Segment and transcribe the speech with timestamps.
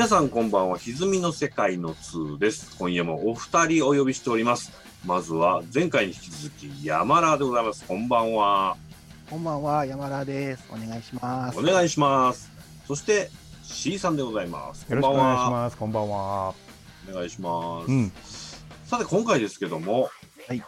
[0.00, 4.72] 皆さんこんばんは歪みの世界の2です今夜もお二人お呼びしております
[5.04, 8.78] まずは前回に引き続き山田でございますこんばんは
[9.28, 10.64] こんばんは、山田です。
[10.70, 11.58] お願いします。
[11.58, 12.50] お願いします
[12.88, 13.28] そして
[13.62, 15.76] C さんでございますよろしくお願いしすます。
[15.76, 16.54] こんばんは。
[17.10, 18.12] お願いします、うん。
[18.86, 20.08] さて今回ですけども
[20.48, 20.62] はい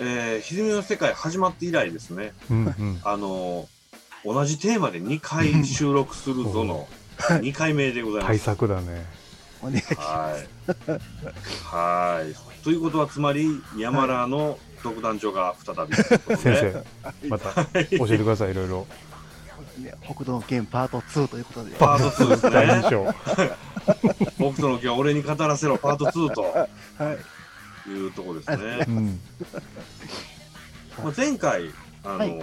[0.00, 3.00] えー、歪みの世界始まって以来ですねうんうん。
[3.04, 3.78] あのー
[4.24, 9.06] 同じテーマで2回収録するぞの2回目でございま対す策だね。
[9.60, 9.98] お願いします。
[10.00, 10.98] は
[12.20, 12.22] い。
[12.22, 12.62] はい。
[12.64, 16.84] ということは、つまり、山田の独壇場が再びということ先で。
[17.22, 18.52] 生、また教えてください。
[18.52, 18.86] いろいろ。
[19.78, 21.76] ね北道県パート2ということで。
[21.76, 22.50] パート2ですね。
[22.50, 23.14] 第二章。
[24.38, 26.68] 僕との今日は俺に語らせろ、パート2とは
[27.86, 27.90] い。
[27.90, 28.84] いうところですね。
[28.86, 29.20] うん。
[31.02, 31.70] まあ、前回、
[32.04, 32.38] あのーはい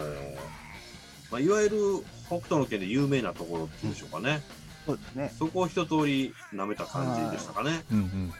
[1.31, 1.77] まあ、いわゆる
[2.27, 4.41] 北斗の県で有名なところっていうんでしょうかね。
[4.85, 5.33] そうですね。
[5.37, 7.83] そこを一通り舐めた感じでしたかね。
[7.91, 8.33] うんうん。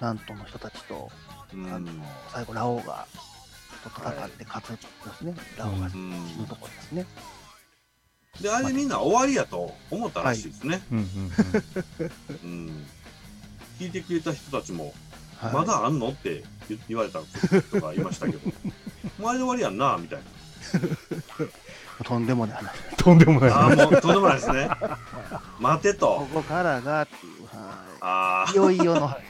[0.00, 1.10] 南都の人たちと、
[1.54, 1.72] うん。
[1.72, 1.90] あの
[2.32, 3.06] 最後、ラオウが
[3.82, 4.78] と戦って勝つで
[5.16, 5.34] すね。
[5.56, 7.06] ラオウが死うんぬところですね。
[8.40, 10.82] で、あれみんな終わりやと思ったらしいですね。
[10.90, 11.06] うんうん
[12.42, 12.86] うん。
[13.78, 14.92] 聞いてくれた人たちも、
[15.36, 16.10] はいまだあんの？
[16.10, 18.38] って言言われた人がいましたけど、
[19.18, 20.20] もうあれで終わりやんな、みたい
[22.02, 22.72] とんでもない話。
[22.90, 22.96] うん。
[22.96, 23.54] とんでもな。
[23.54, 23.76] ああ。
[23.76, 24.68] もうとんでもないですね。
[25.60, 27.48] 待てことこからがっていう、
[28.00, 28.52] ああはい。
[28.52, 29.24] い、よいよの、は い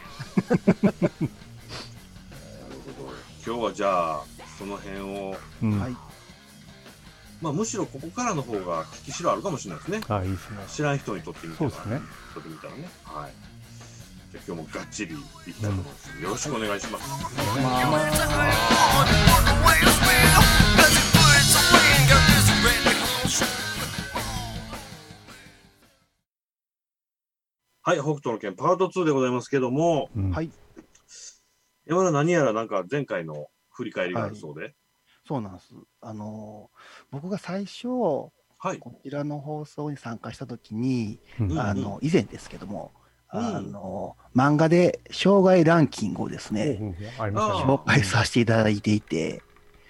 [3.47, 4.23] 今日はじゃあ、
[4.59, 5.81] その辺を、うん。
[5.81, 5.97] はい
[7.43, 10.01] まあむしろここからの方が聞きしろあるかもしれないですね。
[10.09, 10.65] あ、いいですね。
[10.67, 11.71] 知らん人にとってみたら。
[11.71, 12.01] そうですね。
[12.33, 12.89] とってみたらね。
[13.05, 13.33] はい。
[14.33, 16.23] じゃあ今日もがっちりいきたいと思います。
[16.23, 17.05] よろしくお願いします。
[27.87, 30.51] はい、北斗の拳パート2でございますけども、うんはい。
[31.85, 34.75] 山田何やらなんか前回の振り返りがあるそうで。
[35.29, 35.75] そうなんです。
[36.01, 36.79] あのー
[37.11, 37.89] 僕が最初、
[38.59, 38.79] はい。
[38.79, 42.93] こちらの放送に参加したときに、うんあの以前ですけども、
[43.35, 47.75] うんあの漫画で障害ランキングをですね、ほうほうほうありましたね。
[47.75, 49.43] 紹介させていただいていて、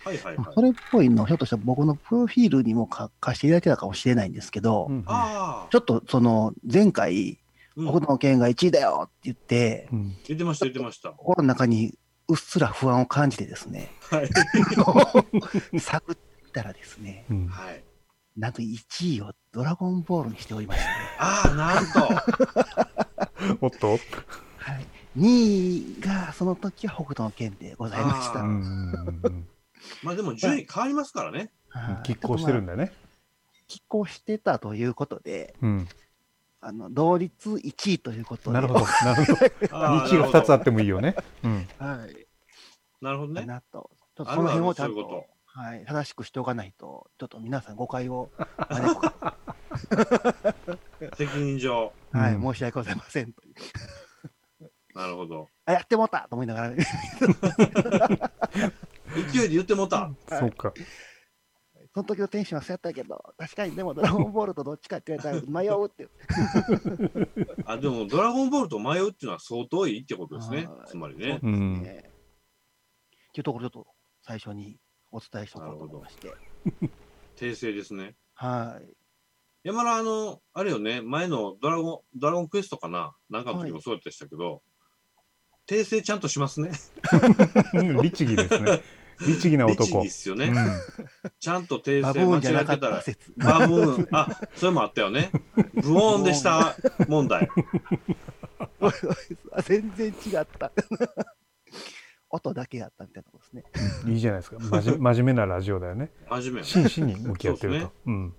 [0.04, 0.62] はいはいはいそ。
[0.62, 7.38] れっぽいの、ひょっとしたら僕のプロフィールにも書かせていただいてたかもしれないんですけど、うんうんああち、ょっとその前回、
[7.76, 11.10] うん北斗の拳が1位だよって言って、うん言ってました言ってました。
[11.10, 11.98] 心の中に
[12.28, 14.30] うっすら不安を感じてですね、はい。
[15.80, 16.16] 探っ
[16.52, 17.82] たらですね、うんはい。
[18.36, 20.86] なんと1位をドラゴンボールにしておりまして、
[21.18, 23.56] ああ、なんと。
[23.60, 23.90] おっと？
[23.90, 23.98] はい、
[25.18, 28.42] 2位がその時は北斗の拳でございました。
[30.02, 31.50] まあでも順位変わりますからね。
[32.04, 32.92] 拮抗してるんだよね。
[33.68, 35.88] 拮抗してたということで、うん。
[36.66, 38.80] あの同率1位ということで、なるほど。
[38.80, 39.38] なるほど。
[39.72, 41.14] あー日が二つあってもいいよね。
[41.42, 41.68] うん。
[41.78, 42.26] はい、
[43.02, 43.44] なるほどね。
[43.44, 48.30] なと、ちょっとその辺をちゃんとはい、正しくしておかないと、ちょっと皆さん誤解を
[48.70, 49.36] 招くか
[51.16, 51.92] 責任上。
[52.12, 53.54] ら、はい、うん申し訳ございませんという。
[54.98, 55.50] なるほど。
[55.66, 60.10] あ、やってもったと思いながら、 勢いで言ってもうた。
[60.30, 60.72] そうか。
[61.94, 66.08] その時のテンションはそうやったけど、確かにでもドラゴンボールとどっちかって言われたら 迷うって。
[67.66, 70.82] あ、でもドラゴンボールと迷うっていうのは相当いいってことですねは。
[70.86, 71.38] いつまりね。
[71.40, 71.82] うん。
[71.82, 72.10] ね
[73.28, 73.86] っていうところちょっと
[74.22, 74.76] 最初に
[75.12, 76.32] お伝えしておこうと思いまして。
[77.36, 78.16] 訂正ですね。
[78.34, 78.92] はい。
[79.62, 83.14] 山田、あの、あれよね、前のドラゴン、ドラゴンクエストかな？
[83.30, 84.62] なんかの時もそうでしたけど、
[85.68, 86.72] 訂正ちゃんとしますね。
[87.74, 88.82] うん律儀ですね。
[89.20, 90.02] 律儀な律男。
[90.02, 90.46] 儀っすよね。
[90.46, 90.66] うん
[91.38, 92.78] ちゃんと訂バブ正間ーンじゃなかっ違
[93.10, 93.58] えてたら。
[93.58, 94.08] バブーン。
[94.12, 95.30] あ、それもあったよね。
[95.74, 96.76] ブオーンでした
[97.08, 97.48] 問題。
[99.52, 100.72] あ 全然違った。
[102.30, 104.12] 音だけやったみたいなことですね。
[104.12, 104.58] いいじゃないですか。
[104.58, 106.10] まじ 真面目なラジオだよね。
[106.28, 106.64] 真面目。
[106.64, 107.94] 真摯に向き合ってるそうと。
[108.06, 108.34] うん。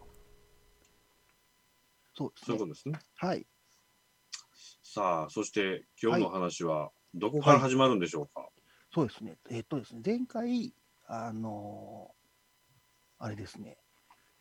[2.14, 2.66] そうですねそういうこ。
[2.68, 3.00] とですね。
[3.16, 3.48] はい。
[4.84, 8.50] さあ、そして今日の話はどこから始まるんでしょうか。
[8.96, 9.36] そうですね。
[9.52, 10.74] えっとですね、前回、
[11.06, 13.78] あのーあれですね、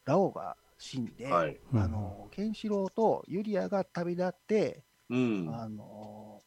[0.04, 1.58] ラオウが死んで、はい。
[1.72, 5.52] うんあのーケンシロウとユリアが旅立って、うん。
[5.52, 6.40] あの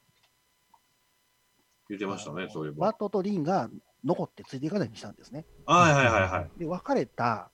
[1.89, 2.87] 言ってーましたね、そういえば。
[2.87, 3.69] バットとリンが
[4.05, 5.45] 残ってついていかないようにしたんですね。
[5.65, 6.59] はいはいはいはい。
[6.59, 7.51] で、別れた、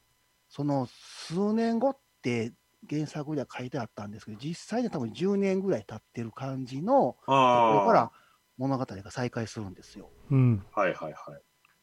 [0.49, 2.53] その数年後って
[2.88, 7.85] 原作では書いてあったんですけど、実際には多分10年ぐらい経ってる感じのところ。
[7.88, 8.11] から
[8.57, 10.11] 物語が再開するんですよ。
[10.31, 10.65] うん。
[10.71, 11.13] はいはいはい。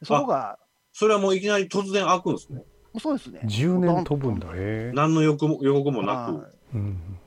[0.01, 0.59] でそこが、
[0.93, 2.65] それはもういきなり突然開くんですね。
[2.99, 3.43] そうですね。
[3.45, 4.49] 10年飛ぶんだ。
[4.49, 4.93] へえ。
[4.93, 6.27] 何の予告も予告もなは
[6.73, 6.77] く。
[6.77, 7.19] うん。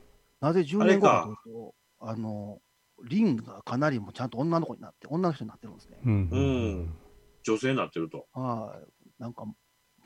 [0.42, 2.60] なぜ10年後かというと、あの、
[3.06, 6.00] リンがかなりもちゃんと女の子になって、女の人になってるんですね。
[6.04, 6.96] うんうん
[7.46, 8.28] 女性になってると。
[8.34, 9.22] はい。
[9.22, 9.46] なんか、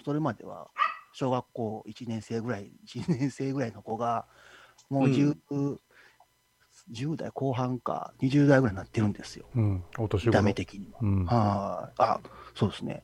[0.03, 0.69] それまでは、
[1.13, 4.27] 小学校1年生ぐらい、1年生ぐらいの子が、
[4.89, 5.79] もううん
[6.91, 9.47] 10,、10代後半か、20代ぐらいになってるんですよ。
[9.55, 9.83] うん。
[9.97, 10.55] お年見た目頃。
[10.55, 10.99] 的には。
[11.01, 11.25] うん。
[11.25, 11.93] はい。
[11.97, 12.19] あ、
[12.55, 13.03] そうですね。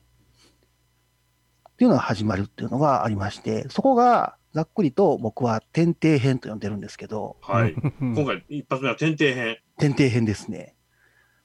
[1.70, 7.72] っていうのが始まるっていうのがありまして、そこがざっくりと僕は天底編と呼んでるんですけど、はい。
[7.72, 9.58] う ん今回一発目は天底編。
[9.78, 10.76] 天底編ですね。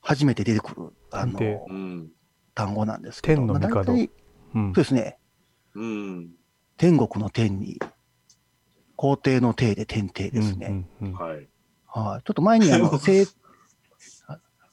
[0.01, 1.39] 初めて出てくる、あの。
[2.53, 4.09] 単語なんですけど、天の帝
[4.55, 5.17] うんそうですね。
[5.73, 6.31] うん。
[6.77, 7.79] 天国の天に、
[8.95, 10.67] 皇帝の帝で天帝ですね。
[10.67, 11.49] うんうんうんはい。
[11.91, 12.23] はい。
[12.23, 13.25] ちょっと前にあの、 聖、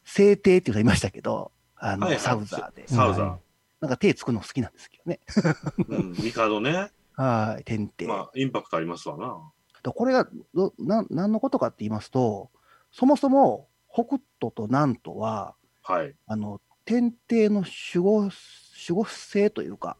[0.04, 2.88] 聖帝っていうのがいましたけど、あの、はいはいサウザーで。
[2.88, 3.36] サウザー
[3.80, 5.20] なんか手つくの好きなんですけどね。
[5.88, 6.14] うん。
[6.14, 6.90] 帝ね。
[7.12, 7.64] はい。
[7.64, 8.06] 天帝。
[8.06, 9.52] まあ、インパクトありますわな。
[9.82, 12.50] でこれがどな何のことかって言いますと、
[12.90, 16.14] そもそも北斗と南斗は、はい。
[16.26, 18.32] あの天帝の守護守
[18.90, 19.96] 護星というか、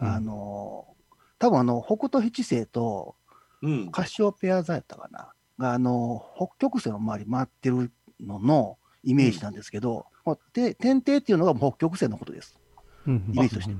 [0.00, 0.94] うんあの
[1.38, 3.16] 多分あの北斗七星と
[3.60, 3.90] うん。
[3.90, 7.90] カシオペア座やったかな、があの北極星の周り回ってる
[8.20, 12.58] ののイメージなんですけど、まあて天帝っていうのが北極星のことです。
[13.06, 13.74] うんイメージとして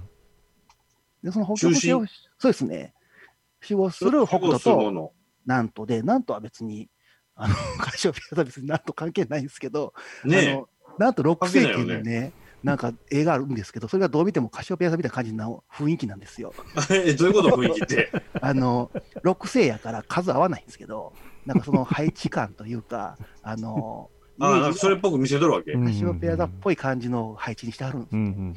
[1.23, 2.95] で、その北極星を中、そうですね、
[3.63, 5.13] 守護する北斗と。
[5.47, 6.89] 南斗で、南斗は別に、
[7.35, 12.33] あの、 カシオペア座は別に南斗関係ないんですけど、あねのなんと6世紀関係ないにね、
[12.63, 16.53] なんか映画あるんですけど、それがどう見てもカシオペア座みたいな感じの雰囲気なんですよ。
[16.91, 17.15] え。
[17.15, 17.57] どういうこと？
[17.57, 18.13] 雰囲気って。
[18.41, 18.91] あの、
[19.23, 21.13] 6世やから数合わないんですけど、
[21.47, 25.73] なんかその配置感というか、 あの、ああ、それっぽく見せとるわけ。
[25.73, 28.13] うんカシオペア座っぽい感じの配置にしてあるんです。
[28.15, 28.57] うんうん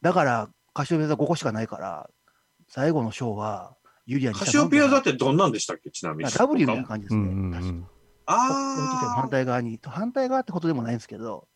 [0.00, 2.08] だから、カシオペア座5個しかないから、
[2.68, 3.76] 最後の章は
[4.06, 5.90] ユリアにカシオペア座っってどんなんでしたっけ？
[5.90, 6.30] ちなみに。
[6.30, 7.22] W みたいな感じですね。
[7.22, 7.88] うんうんう確かん
[8.30, 11.48] あ反対側に、反対側ってことでもないんですけど、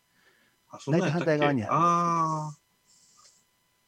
[0.87, 2.53] 大体反対側にあるあ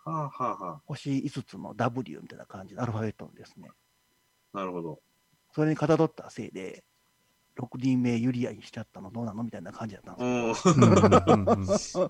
[0.06, 0.10] あ。
[0.10, 3.70] はあはあは星5つの W みたいな感じのアルファベットのですね。
[4.54, 4.58] あ。
[4.60, 5.00] なるほど。
[5.56, 6.84] それにかたどったせいで、
[7.58, 10.84] 6人目ユリアにしちゃったのどうなのみたいな感じだったんですうん。
[10.84, 11.68] うんうんうん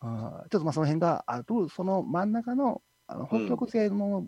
[0.00, 4.26] あーちょっとまあその辺がある、その真ん中のあの北極星の,、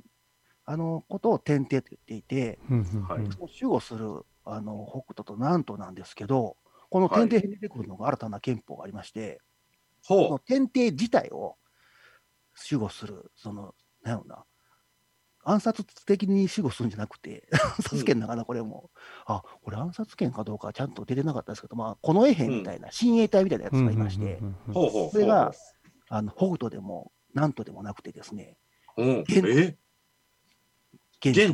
[0.65, 3.27] あのことを天帝と言っていて、うんうんはい。
[3.33, 6.57] その守護するあの北斗と南斗なんですけど、
[6.89, 9.41] この天帝編に出てくるのが新たな憲法がありまして、
[10.01, 11.57] そほの天帝自体を
[12.71, 14.45] 守護する、その、なんやろな、
[15.49, 18.91] 暗殺的に守護するんじゃなくて、暗殺権だからこれも、
[19.27, 24.41] あこれ暗殺権かどうかはちゃんと出てなかったですけど、まあ、近衛兵みたいな、親衛隊みたいなやつがいまして。
[24.73, 25.53] それが、
[26.09, 28.57] あの北斗でも南斗でもなくてですね、
[28.97, 29.25] うん。
[29.29, 29.79] 元え？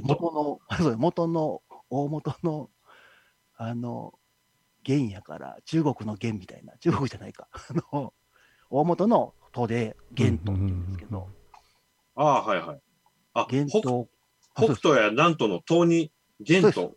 [0.02, 2.70] 元の、 そう元の、大元の、
[3.56, 4.14] あの、
[4.84, 7.60] 元やから、中国の元みたいな、中国じゃないか、 あ
[7.92, 8.14] の、
[8.70, 11.28] 大元の都で元斗って言うんですけど、
[12.14, 12.80] ああ、はいはい。
[13.34, 14.08] あ、北元斗、
[14.54, 16.96] あ北斗や南斗の東に元そう斗。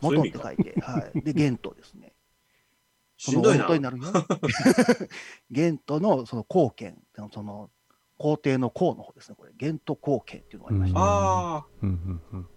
[0.00, 1.20] そういう元って書いて、はい。
[1.22, 2.14] で、元斗ですね。
[3.16, 3.66] しんどいな。
[3.68, 4.04] になるよ。
[5.50, 7.70] 元斗のその貢献、その
[8.16, 9.52] 皇帝の皇の方ですね、これ。
[9.56, 12.48] 元斗貢献っていうのがありまして、うんああ、うんうんうん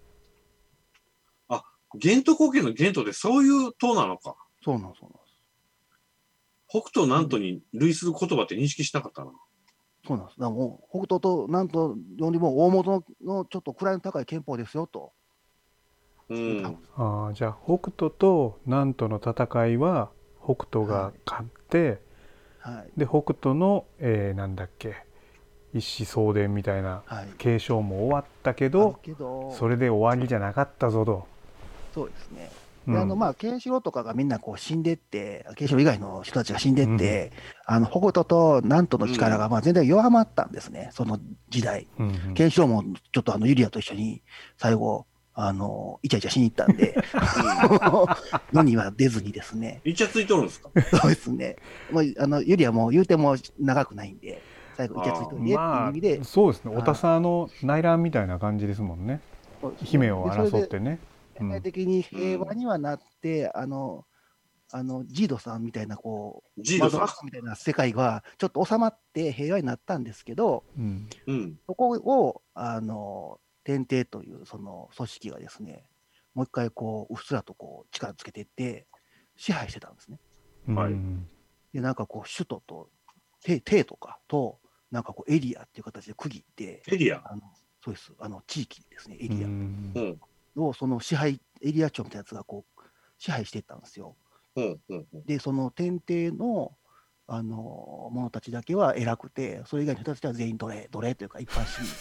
[1.94, 4.36] 元斗貢献の元斗ってそういう塔なのか。
[4.64, 5.38] そうなんそうなんです。
[6.68, 9.32] 北斗南斗に類する言葉って認識しなかったな。
[10.06, 10.40] そうなんです。
[10.40, 15.12] だからもう、北斗となんとよりも大元のちょっと位の高い憲法ですよと。
[16.28, 16.78] うん。
[16.96, 20.10] ああじゃあ北斗と南斗の戦いは
[20.42, 22.00] 北斗が勝って、
[22.58, 22.98] はい。
[22.98, 25.04] で北斗の、えーなんだっけ
[25.74, 27.28] 一子相伝みたいなはい。
[27.38, 31.26] 継承も終わったけあるどけど、それで終わりじゃなかったぞと。
[31.94, 32.50] そうですね。
[32.86, 37.32] うんであのまあ、ケンシロウとかがみんなこう死んでって、ケンシロウ以外の人たちが死んでって、
[37.64, 41.86] あの北斗と南斗の力がまあ全然弱まったんですね、その時代。
[41.98, 42.34] うんうん。
[42.34, 44.22] ケンシロウもちょっとあのユリアと一緒に
[44.56, 46.94] 最後、あのイチャイチャしに行ったんで、
[48.52, 50.68] 世には出ずにですね、イチャついとるんですか？
[51.00, 51.56] そうですね、
[51.90, 54.42] もうあのユリアも言うても長くないんで、
[54.76, 56.70] 最後、イチャついといてっていうま意味であ、そうですね。
[56.72, 59.20] はいおたさの内乱みたいな感じですもんね。
[59.84, 60.66] 姫を争っ。
[60.66, 60.98] てね。
[61.50, 64.06] 全体的に平和にはなって、あの、
[64.70, 67.26] あのジードさんみたいな、こう、ジードさん？
[67.26, 71.60] みたいな世界がちょっと収まって平和になったんですけど、うんうん。
[71.66, 75.86] そこを、あの、天帝というその組織がですね、
[76.34, 78.86] もう一回こう、うっすらとこう、力つけていって、
[79.36, 80.18] 支配してたんですね。
[80.74, 81.28] はいうん
[81.72, 82.90] で、なんかこう、首都と、
[83.42, 84.58] 帝帝とかと、
[84.90, 87.22] なんかこう、エリアっていう形で区切って、エリア？
[87.24, 87.42] あの
[87.82, 90.20] そうです、あの、地域ですね、エうリアんうん。
[90.56, 92.80] をその支配エリア長みたいなやつがこう
[93.18, 94.16] 支配していったんですよ。
[94.56, 96.72] うんうんうんで、その天帝の
[97.28, 101.94] あの者たちだけは偉くて、それ以外の人たちは全員奴隷、奴隷というか一般市民み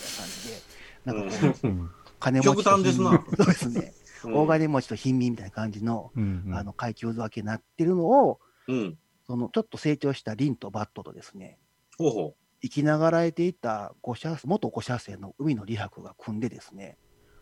[1.05, 3.93] たいな感じで、なんかこう、うん金持ちと極端ですな貧民 そうですね。
[4.25, 8.97] うん大金持ちと貧民みたいな感じの、うんうんあの階級分けになってるのを、うん。
[9.25, 11.57] そのちょっと成長したリンとバットとですね、
[11.97, 16.97] ほうほ生きながらえていた五社元五社生の海の李白が組んでですね、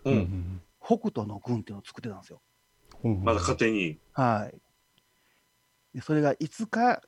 [0.05, 0.11] う。
[0.11, 2.41] ん北斗の軍っていうのを作ってたんですよ。
[3.03, 3.99] うんまだ勝手に。
[4.13, 4.61] はい。
[5.95, 7.01] でそれがいつか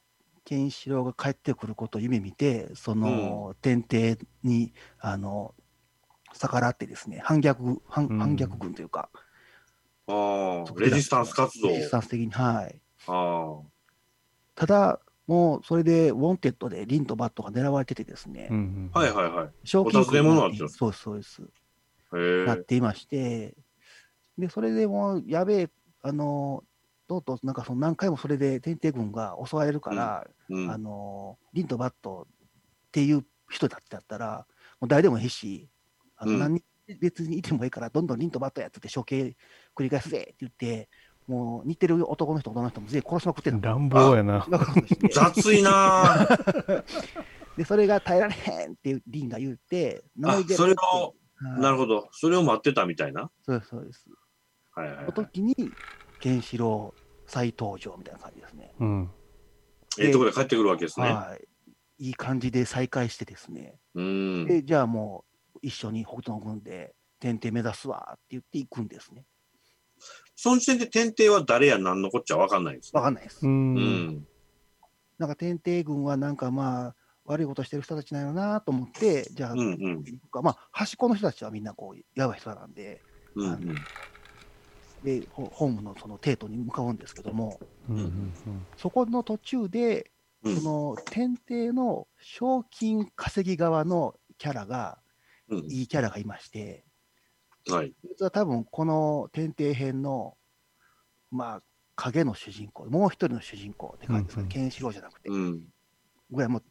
[0.43, 5.53] ケンシロウが帰ってくることを夢見て、その天帝にあの
[6.33, 9.09] 逆らってですね、反逆反うん反逆軍というか、
[10.07, 11.69] ああ、レジスタンス活動。
[11.69, 12.81] レジスタンス的に、はい。
[13.07, 13.71] ああ。
[14.55, 19.49] ただ、もうそれでウォンテッドでリンとバットが狙われててですね、うんうんはいはいはい。
[19.63, 21.41] 賞金お尋ね者になっそうです、そうです。
[22.11, 23.55] なっていまして、
[24.37, 25.69] で、それでもう、やべえ、
[26.01, 26.63] あの、
[27.07, 34.45] とうとう、なんかその何回もそれで天帝軍が襲われるから、うんあの、リンとバットっていう人たちだったら、
[34.79, 35.69] もう誰でもいいし、
[36.17, 36.63] あのうん何人
[36.99, 39.35] 別にいてもいいから、どんどんリンとバットやってて処刑
[39.75, 40.89] 繰り返すぜって言って、
[41.27, 43.61] もう似てる男の人、女の人も全員殺しまくってたの。
[43.61, 44.45] 乱暴やな。
[45.13, 46.83] 雑いなぁ。
[47.55, 50.03] で、それが耐えられへんっていうリンが言って、
[50.49, 52.09] それを、はいなるほど。
[52.11, 53.29] それを待ってたみたいな？
[53.43, 54.05] そうです、そうです。
[54.75, 55.27] はいはい、はいその。
[55.27, 55.73] 時に、
[56.19, 58.73] ケンシロウ再登場みたいな感じですね。
[58.79, 59.11] うん
[59.99, 61.07] ええとこで帰ってくるわけですね。
[61.07, 61.35] は
[61.99, 62.05] い。
[62.07, 63.77] いい感じで再会してですね。
[63.93, 64.45] うん。
[64.47, 69.25] で、じゃあもう一緒に北斗の軍で天帝目指すわって言って行くんですね。
[70.35, 72.99] その時点で天帝は誰や何のこっちゃわかんないんですね。
[72.99, 73.45] わかんないです。
[73.45, 74.27] うんうん。
[75.19, 76.95] なんか天帝軍はなんかまあ、
[77.31, 80.03] 悪いことしてる人たちなんやなと思って、じゃあ、うんうん。
[80.43, 83.01] まあ、端っこの人たちはみんなこう、やばい人なんで、
[83.35, 83.75] うんうん。
[85.03, 87.59] で、ホホームのその帝都に向かうんですけども、
[87.89, 88.33] うんうん
[88.77, 90.11] そこの途中で、
[90.43, 94.99] うんその天帝の賞金稼ぎ側のキャラが、
[95.47, 96.83] うんいいキャラがいまして、
[97.67, 97.93] はい。
[98.09, 100.35] 実は多分この天帝編の、
[101.31, 101.61] まあ、
[101.95, 105.61] 影の主人公、もう一人の主人公って感じですかね、うんうんケンシロウじゃなくて、うん。
[106.31, 106.70] ぐらいもういっ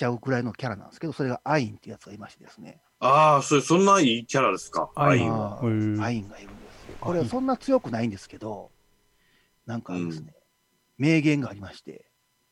[0.00, 4.90] ちゃうぐらいのキャラなんですけど、それがアインっていうやつがいましてですね、ああ、それ、そんないいキャラですか。
[4.94, 5.60] アインは。
[5.62, 6.96] アインがいるんですよ。
[7.00, 8.70] これはそんな強くないんですけど、
[9.66, 10.34] なんかですね、
[10.96, 12.06] 名言がありまして、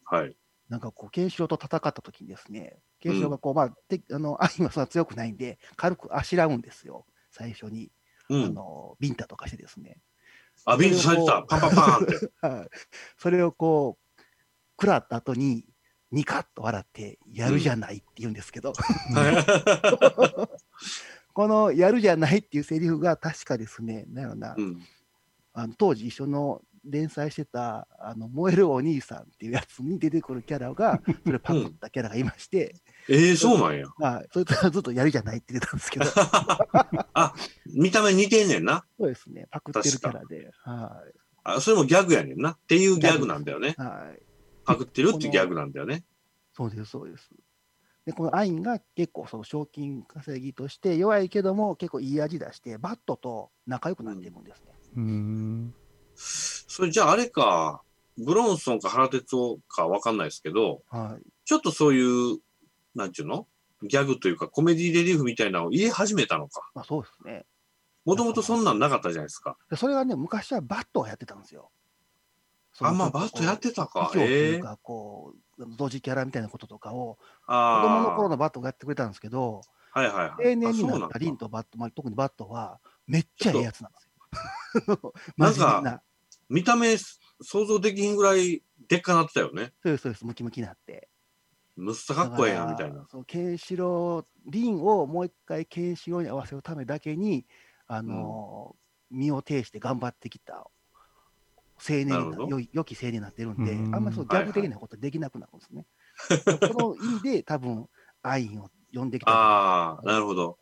[0.04, 0.36] はい。
[0.68, 7.90] なんかこう、ケンシロウと戦った時にですね、ケンシロウがこう、まあ、てあの、アインはそんな強くないんで、軽くあしらうんですよ、最初に。
[8.28, 8.44] うん。
[8.44, 9.98] あの、ビンタとかしてですね。
[10.66, 11.42] あ、ビンタされてた。
[11.48, 12.30] パンパンパンって。
[12.40, 12.68] はい
[13.16, 14.22] それをこう、
[14.80, 15.64] 食らった後に、
[16.10, 18.72] ニカッと笑って、やるじゃないって言うんですけど、
[21.34, 24.82] このやるじゃないっていうセリフが確かですね、なんやろな、うん。
[25.52, 32.74] あの当時一緒の連載してた、あの燃えるお兄さんっていうやつに出てくるキャラが、それパクったキャラがいまして、
[33.08, 33.86] ええそうなんや。
[33.98, 36.06] まあ、そいつはずっとやるじゃないって言ってたんですけど、
[37.72, 38.84] 見た目似てんねんな。
[38.98, 41.02] そうですね、パクってるキャラで、は
[41.44, 42.52] あ、それもギャグやねんな。
[42.52, 43.74] っていうギャグなんだよね。
[43.78, 44.27] い、はい。
[44.68, 46.04] パクってるっていうギャグなんだよね。
[46.54, 47.30] そうです、そうです。
[48.04, 54.72] で、このアインが結構その賞金稼ぎとして弱いけども結構いい味出して、バットと仲良くなっていくんですね。
[54.96, 55.74] うん
[56.14, 57.82] それじゃああれか、
[58.18, 61.26] ブロンソンか原哲夫かわかんないですけど、はい。
[61.44, 62.38] ちょっとそういう、
[62.94, 63.46] なんちゅうの？
[63.82, 66.68] ギャグというかコメディレリーフみたいなのを入れ始めたのか。
[66.74, 67.46] まあそうですね。
[68.04, 69.56] もともとそんなんなかったじゃないですか。
[69.70, 71.70] でそれはね、昔はバットをやってたんですよ。
[72.80, 77.16] あまあバットやってたか衣装といええうか、こう、同時キャラみたいなこととかを、
[77.46, 78.30] 子あ供の頃あ。
[78.30, 80.42] のバットがやってくれたんですけど、はいはいはい。
[80.42, 85.14] 定年になったリンとバット、まあ、特にバットは、めっちゃええやつなんですよ。
[85.36, 86.02] なんか。
[86.48, 86.96] 見た目
[87.42, 89.74] 想像できひんぐらいでっかなってたよね。
[89.82, 91.08] そうです、そうです、ムキムキになって。
[91.76, 93.06] むっさかっこええなだみたいな。
[93.10, 97.46] そうケンシロウ、リンをもう一回ケンシロウに合わせるためだけに、
[97.86, 100.70] あのー身を挺して頑張ってきた
[101.80, 105.86] 青年に良い良き青年になってるんで、うんあんまりそうギャグ的なことできなくなるんですね。
[106.74, 107.88] この意味で多分、
[108.22, 109.30] アインを呼んできた。
[109.30, 110.58] ああ、なるほど。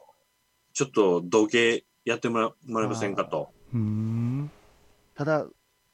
[0.73, 3.50] ちょっと同型やってもらもらえませんかと。
[3.73, 4.50] うん
[5.14, 5.46] ただ、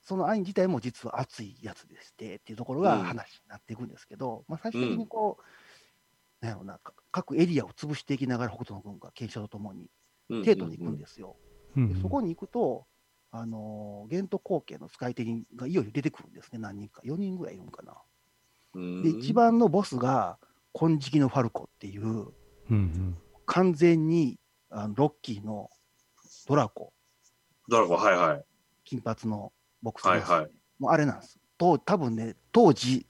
[0.02, 9.86] そのアイン自体も実は熱いやつでしてっていうところがうん話になっていくんですけど、まあ、最終的にこう、なんやろな、か各エリアを潰していきながら北斗の軍が検証とともに
[10.28, 11.36] うんテートに行くんですよ。
[11.76, 12.86] うんでそこに行くと、
[13.32, 17.94] あのー、ゲント後継の使い手がいよいよ出てくるんですね、何人か、4人ぐらいいるんかな。
[18.74, 20.38] うんで、一番のボスが、
[20.74, 22.26] 金色のファルコっていう、
[22.70, 24.38] うん完全に
[24.70, 25.68] あのロッキーの
[26.46, 26.92] ドラコ
[27.68, 28.44] ドラゴン、はいはい。
[28.84, 30.50] 金髪のボクサーはいはい。
[30.78, 31.38] もうあれなんです。
[31.58, 33.06] と多分ね、当時、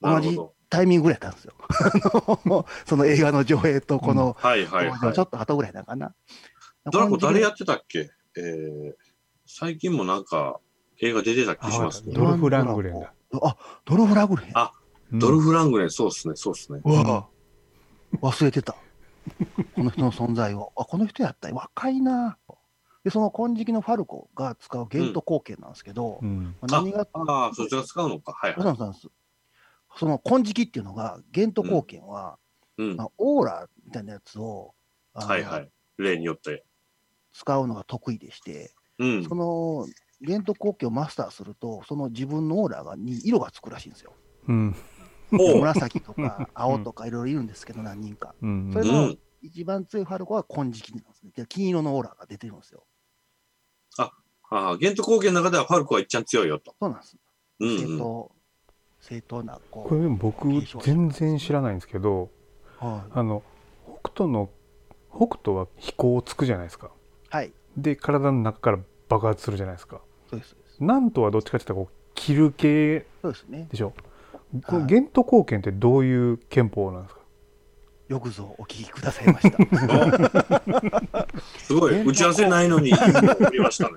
[0.00, 0.38] 同じ。
[0.68, 2.64] タイミングぐらいだったんですよ。
[2.86, 5.22] その映画の上映とこの、はいはいはいちょ。
[5.24, 6.14] っと後ぐらいなんかな。
[6.90, 8.10] ドラゴン誰やっってたっけ？
[8.36, 8.94] えー、
[9.54, 10.60] 最近もなんか
[10.98, 12.22] 映画出てた気しますねド。
[12.22, 13.12] ルフ・ラングレンだ。
[13.42, 14.50] あ、ドルフ・ラグレン。
[14.54, 14.72] あ
[15.12, 16.80] うんドルフ・ラングレン、そうっすね、そうっすね。
[16.82, 17.28] うわ、
[18.22, 18.74] 忘れてた。
[19.76, 20.72] この人の存在を。
[20.74, 21.52] あ、この人やった。
[21.52, 22.38] 若いな。
[23.04, 28.32] で、その金色のファルコが使うゲート貢献なんですけど、うんまあ何が、ああ、そっちが使うのか。
[28.32, 29.10] はいはい。
[29.98, 32.38] その金色っていうのが、ゲート貢献は、
[32.78, 33.04] うんま。
[33.04, 34.72] あ、オーラみたいなやつを、
[35.12, 35.70] はいはい。
[35.98, 36.64] 例によって。
[37.34, 39.34] 使うのが得意でして、うんそ。
[39.34, 39.86] の
[40.20, 44.12] ゲート貢献をマスターすると、その自分のオーラがに色がつくらしいんですよ。
[44.48, 44.76] うん
[45.30, 48.34] 紫とか 青とかいろいろいるんですけど、何人か。
[48.42, 49.18] うんそれのうん。
[49.40, 51.32] 一番強いファルコは金色なんですね。
[51.34, 52.84] で金色のオーラが出てるんですよ。
[53.98, 54.12] あ
[54.50, 56.76] あ、ゲント貢献の中ではファルコは一番強いよと。
[56.78, 57.16] そうなんです。
[57.58, 57.78] うんうん。
[57.78, 58.32] 正当、
[59.00, 60.48] 正当な、ここれ僕
[60.82, 62.30] 全然知らないんですけど
[62.78, 63.42] はあの
[64.00, 64.50] 北斗の
[65.10, 66.90] 北斗は飛行つくじゃないですかい。
[67.30, 67.52] はい。
[67.76, 70.00] で体の中から爆発するじゃないですか
[70.30, 70.56] そうです。
[70.80, 73.68] なんとはどっちかっていうとこう切る系そうですね。
[73.70, 73.92] でしょ
[74.66, 77.20] このゲント貢献ってどういう憲法なんですか？
[78.08, 81.26] よくぞお聞きくださいました。
[81.58, 82.04] すごい。
[82.04, 83.94] 打ち合わせないのに、いいものを送りましたね。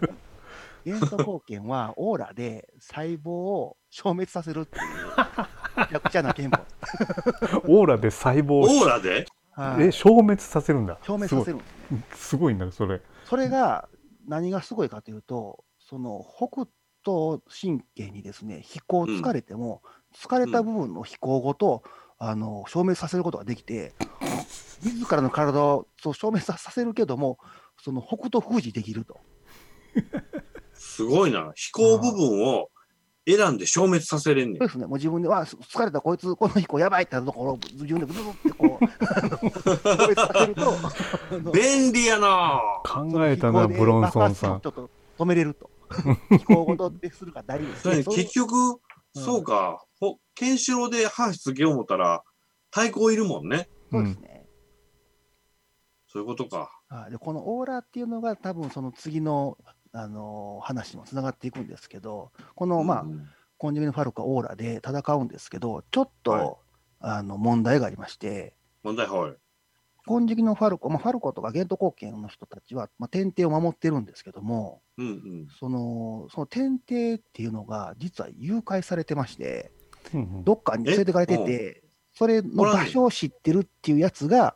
[0.86, 4.84] ゲート貢献はオーラで細胞を消滅させるっていう、
[5.78, 6.64] めちゃくちゃな憲法。
[7.68, 9.26] オーラで細胞をオーラで？
[9.52, 11.60] はいえ消滅させるんだ消滅させる
[12.14, 13.90] すごいんだそれそれが
[14.28, 16.68] 何がすごいかというと、その北
[17.06, 19.82] 斗神経にですね、飛行疲れても、
[20.16, 21.84] 疲れた部分の飛行ごと、
[22.18, 23.94] あの消滅させることができて、
[24.84, 27.38] 自らの体をそう消滅させるけども、
[27.82, 29.20] その北斗封じできると。
[30.74, 31.52] すごいな。
[31.56, 32.70] 飛行部分を
[33.28, 34.68] 選んで消滅させれんねんそう。
[34.68, 45.70] ですね、もう自分で、わ疲れた、こいつ、この飛行やばいってなるところを自分でブズブズってこう、消滅させると、便利やな考えたなブロンソンさんちょっと止めれると。
[46.30, 48.04] 飛行ごとでするから大丈夫ですね。
[48.04, 48.80] そう結局、
[49.14, 52.24] そうか、ほケンシロウで歯つけよう思ったら、
[52.72, 53.70] 対抗いるもんね。
[53.92, 54.46] そうですね。
[56.08, 56.70] そういうことか。
[56.88, 59.58] はい、でこのオーラっていうのが多分その次の、
[59.96, 63.28] あのー話にもつながっていくんですけどこの、まあうん
[63.58, 66.52] コンジュギのファルコはオーラで戦うんですけどちょっと、はい
[67.00, 69.34] あの問題がありまして問題はい。
[70.08, 75.48] コンジュギのファルコ、まあ、ファルコとかゲート貢献の人たちは、まあ、天帝を守ってるんですけどもうんうん。
[75.60, 79.72] そのその天帝っていうのが実は誘拐されてまして
[80.14, 84.56] うんうんどっかに連れてかれててそれの場所を知ってるっていうやつが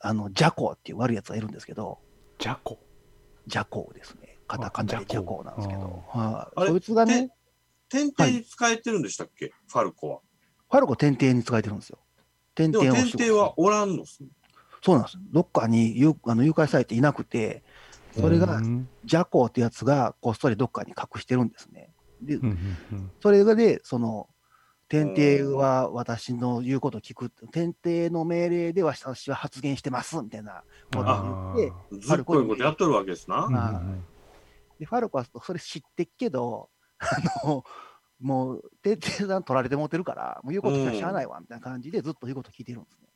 [0.00, 1.98] あのジャコウっていう悪いやつがいるんですけど
[2.38, 2.78] ジャコ
[3.46, 4.38] ジャコウですね。
[4.48, 6.04] カタカナでなんですけど。
[6.56, 7.30] そいつがね、
[7.88, 10.20] 天帝に使えてるんでしたっけ、ファルコは。
[10.70, 11.98] ファルコ天帝に使えてるんですよ。
[12.54, 14.28] 天帝を天帝はおらんのっすね。
[14.82, 15.18] そうなんです。
[15.32, 17.62] どっかに誘あの誘拐されていなくて、
[18.18, 21.90] それがうんジャコウってやつがこっそりどっかに隠してるんですね。
[22.22, 22.38] で
[23.20, 24.28] それがで、その、
[24.88, 27.30] 天帝は私の言うことを聞く。
[27.50, 30.62] 天帝の命令で私は発言してます、みたいな
[30.94, 33.82] ことを言って、ずっこいことやっとるわけですな。
[34.78, 37.64] で、ファルコはそれ知ってっけど、あの、
[38.20, 43.08] もう、天帝さん取られて持ってるから、もう言うことしかしゃあないわ、みたいな感じでずっと言うこと聞いてるんですね。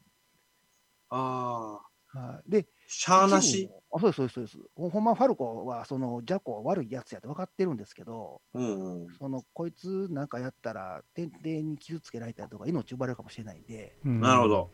[1.11, 1.81] あ
[2.15, 3.75] あ、はい、で、しゃあな一し部。
[3.97, 4.59] あそうです、そうです、そうです。
[4.75, 9.15] ほほんまファルコは、その、ジャコは悪いやつやって分かってるんですけど、うんうん。
[9.15, 14.71] その、こいつなんかやったら、天帝に傷つけられたりとか、命奪われるかもしれないんで、うんなるほど。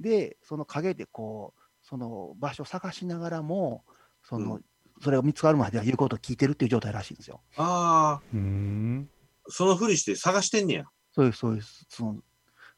[0.00, 3.84] で、その陰でこう、その場所を探しながらも、
[4.24, 4.64] その、う
[5.00, 7.40] それが見つかるまでは言うことを聞いてるっていう状態らしいんですよ。
[7.56, 9.08] ああ、うん
[9.46, 10.84] そのふりして探してんねや。
[11.12, 11.86] そうです、そうです。
[11.88, 12.16] その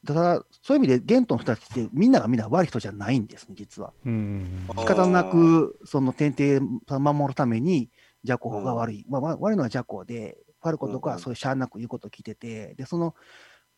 [0.07, 3.93] だから、そういう意味で、ゲントの人たちって、みんながみんな悪い人じゃないんですね、実は。
[4.05, 7.91] 仕方なく、その天帝さんを守るために、
[8.25, 9.07] ジャコが悪い。
[9.09, 13.15] まあ、わ悪いのはジャコで、ファルコとかはそういうしゃあなく言うことを聞いてて、で、その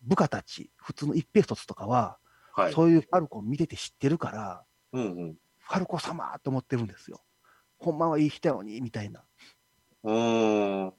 [0.02, 2.18] 部下たち、普通の一平卒とかは、
[2.54, 2.72] はい。
[2.72, 5.36] そういうファルコを見てて知ってるから、うんうん。
[5.58, 7.20] ファルコ様と思ってるんですよ。
[7.78, 9.20] ほんまはいい人やのに、みたいな。
[9.20, 9.24] っ
[10.04, 10.94] うーん。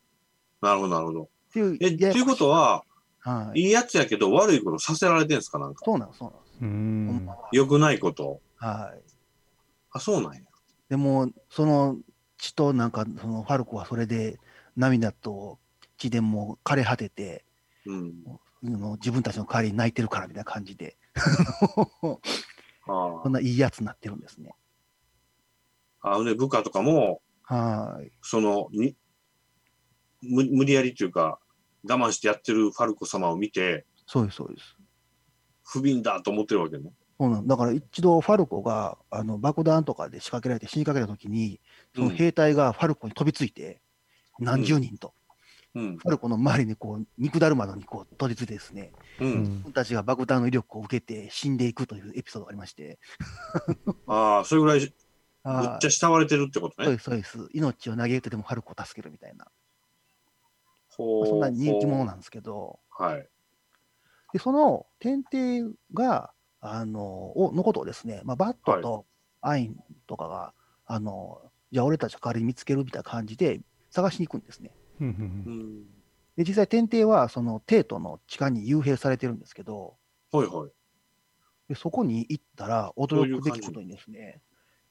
[0.61, 1.29] なるほど、なるほど。
[1.51, 1.77] ていう。
[1.81, 2.83] え、っていうことは、
[3.29, 3.61] はい。
[3.61, 5.85] いいやつやけど悪いことさせられてんすかなんか。
[5.85, 6.55] そうなんです、そうなんです。
[6.55, 7.49] うほんんまは。
[7.51, 8.41] 良くないこと。
[8.57, 9.01] はい。
[9.91, 10.41] あ、そうなんや。
[10.89, 11.97] でも、その
[12.37, 14.39] 血となんか、そのファルコはそれで
[14.75, 15.59] 涙と
[15.97, 17.45] 血でもう枯れ果てて、
[17.85, 18.23] うん。
[18.61, 21.21] もう自分たちの代わりに泣いてるからみたいな感じで、あ
[23.23, 24.53] そんないいやつになってるんですね。
[26.01, 26.17] あ。
[26.19, 28.11] あ、で、部下とかも、はい。
[28.21, 28.95] その、に、
[30.21, 31.39] 無無理やりというか、
[31.87, 34.77] 我慢してやってるファルコ様を見て、そうです、そうです。
[35.63, 36.91] 不憫だと思ってるわけね。
[37.19, 41.59] そうなんだから一度ファルコがあの爆弾とかで仕掛けられて死にかけたときに、
[41.93, 43.81] その兵隊がファルコに飛びついて、
[44.39, 45.13] 何十人と、
[45.75, 45.97] うん。
[45.97, 49.25] ファルコの周りにこう肉だるまのにこう取り付いてですね、う。
[49.25, 52.99] うんん自分たちが爆弾の威力を受けて死んでいくというエピソードがありまして、
[54.07, 54.91] ああ、それぐらい、む
[55.43, 56.85] あっちゃ慕われてるってことね。
[56.85, 57.49] そうです、そうです。
[57.53, 59.45] 命を投げ打ってでもファルコを助けるみたいな、
[61.25, 63.27] そんな人気者ほなんですけど、うはい。
[64.33, 66.31] でその天帝が、
[66.61, 69.05] あの、おのことをですね、まあ、バットと
[69.41, 70.53] アインとかが、
[70.85, 74.71] あの、じゃあ俺たちは代わりに見つけるみたいな感じで探しに行くんですね。
[74.99, 75.83] うんううんん。
[76.35, 79.97] で、実際天帝はその帝都の地下に幽閉されてるんですけど、
[80.31, 80.71] はいはい。
[81.69, 84.41] でそこに行ったら驚くべきことにですね、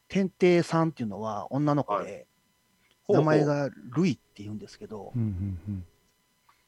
[0.07, 2.27] 天帝さんっていうのは女の子で、
[3.05, 5.85] ほうほう名前がルイって言うんですけどう、んうんルイ。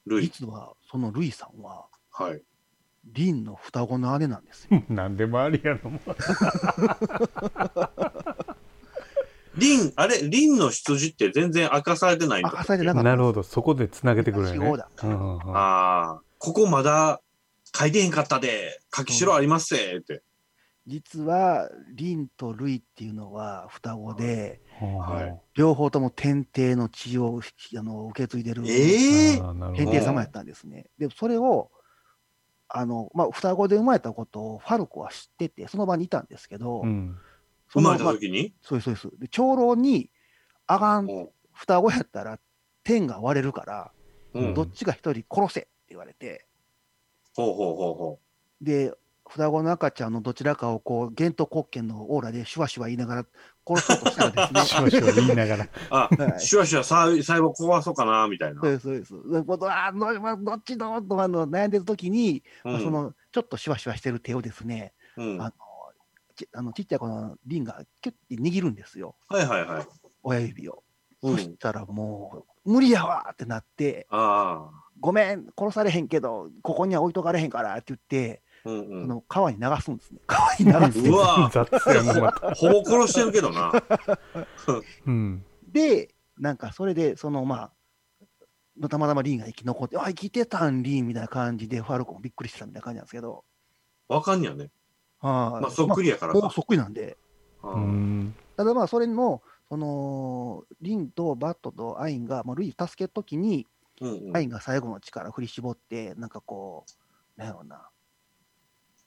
[0.06, 2.42] 実はそのルイさんは、はい。
[3.04, 4.82] リンの双子の姉なんですよ。
[4.88, 6.00] うんなんでもありやのも
[9.56, 14.84] リン、あれ、リンの出自って全然明かされてないんだ明かされてなかったなるほどそこでつなげてくるよね。
[14.96, 17.20] そうああ、ここまだ
[17.76, 20.22] 書いてへんかったで、書きしろありますせって。
[20.86, 25.40] 実はリンとルイっていうのは双子で、はい。
[25.54, 27.40] 両方とも天帝の血を
[27.76, 29.74] あの受け継いでるえー？
[29.74, 30.86] 天帝様やったんですね。
[30.98, 31.70] で、それを、
[32.68, 37.18] あの、まあ、双子で生まれたことをファルコは知ってて、その場にいたんですけど、うん。
[37.68, 39.20] 生まれたまあ時に、そうです、そうです。
[39.20, 40.10] で、長老に、
[40.66, 41.28] あがん、うん。
[41.52, 42.38] 双子やったら
[42.84, 43.92] 天が割れるから、
[44.34, 44.54] うん。
[44.54, 46.46] どっちが一人殺せって言われて、
[47.34, 48.20] ほうほうほうほ
[48.60, 48.92] で、
[49.30, 53.26] 双子の赤ちゃんのどちらかをこう、玄都国権のオーラでシュワシュワ言いながら
[53.66, 54.60] 殺そうとしたらですね。
[54.62, 55.68] しわしわ言いながらう。
[55.90, 58.60] あ、はいシュワシュワ細細胞壊そうかな、みたいな。
[58.60, 59.14] そうです、そうです。
[59.14, 65.54] あのまあどっちどうとあの悩んでる時に、うんまあそのちょっとシュワシュワしてる手をですね、うん、あはの
[66.34, 69.86] ちあのちっちゃい子のリンがキュッて握るんですよ、いはいはい。
[70.24, 70.72] 親指を。
[70.72, 70.90] うん
[71.22, 74.90] そしたらもう、無理やわってなって、ああ。
[75.00, 79.02] ごめん、殺されへんけど、ここには置いとかれへんからって言って、うんうん。
[79.02, 80.20] その川に流すんですね。
[80.26, 82.54] 川に流すんですうわ雑やなまた。
[82.54, 83.72] ほぼ殺してるけどな。
[85.06, 85.44] うん。
[85.72, 87.70] で、なんかそれで、そのま
[88.82, 93.44] あ、たまたまリンが生き残って、あ、生きてたん、リンみたいな感じで、ファルコもびっくりしてたみたいな感じなんですけど、
[94.08, 94.70] わかんやね。
[95.20, 95.62] はい。
[95.62, 96.40] まあ、そっくりやからか。
[96.40, 97.16] もうそっくりなんで、
[98.56, 103.66] ただまあ、それの、その、リンとバットとアインが、まあ、ルイを助けるときに、
[104.00, 104.36] うんうん。
[104.36, 106.86] アインが最後の力振り絞って、なんかこ
[107.36, 107.89] う、なんやろうな、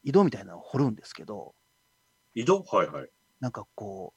[0.04, 1.54] 井戸みたいなのを掘るんですけど、
[2.36, 3.10] 井戸はいはい。
[3.40, 4.14] なんかこ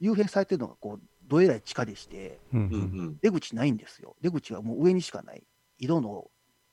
[0.00, 2.76] う、幽閉されてるのが、こう、どえらい地下でして、うんうんう
[3.10, 3.18] ん。
[3.20, 4.16] 出口ないんですよ。
[4.22, 5.42] 出口はもう上にしかない。
[5.78, 6.30] 井戸の、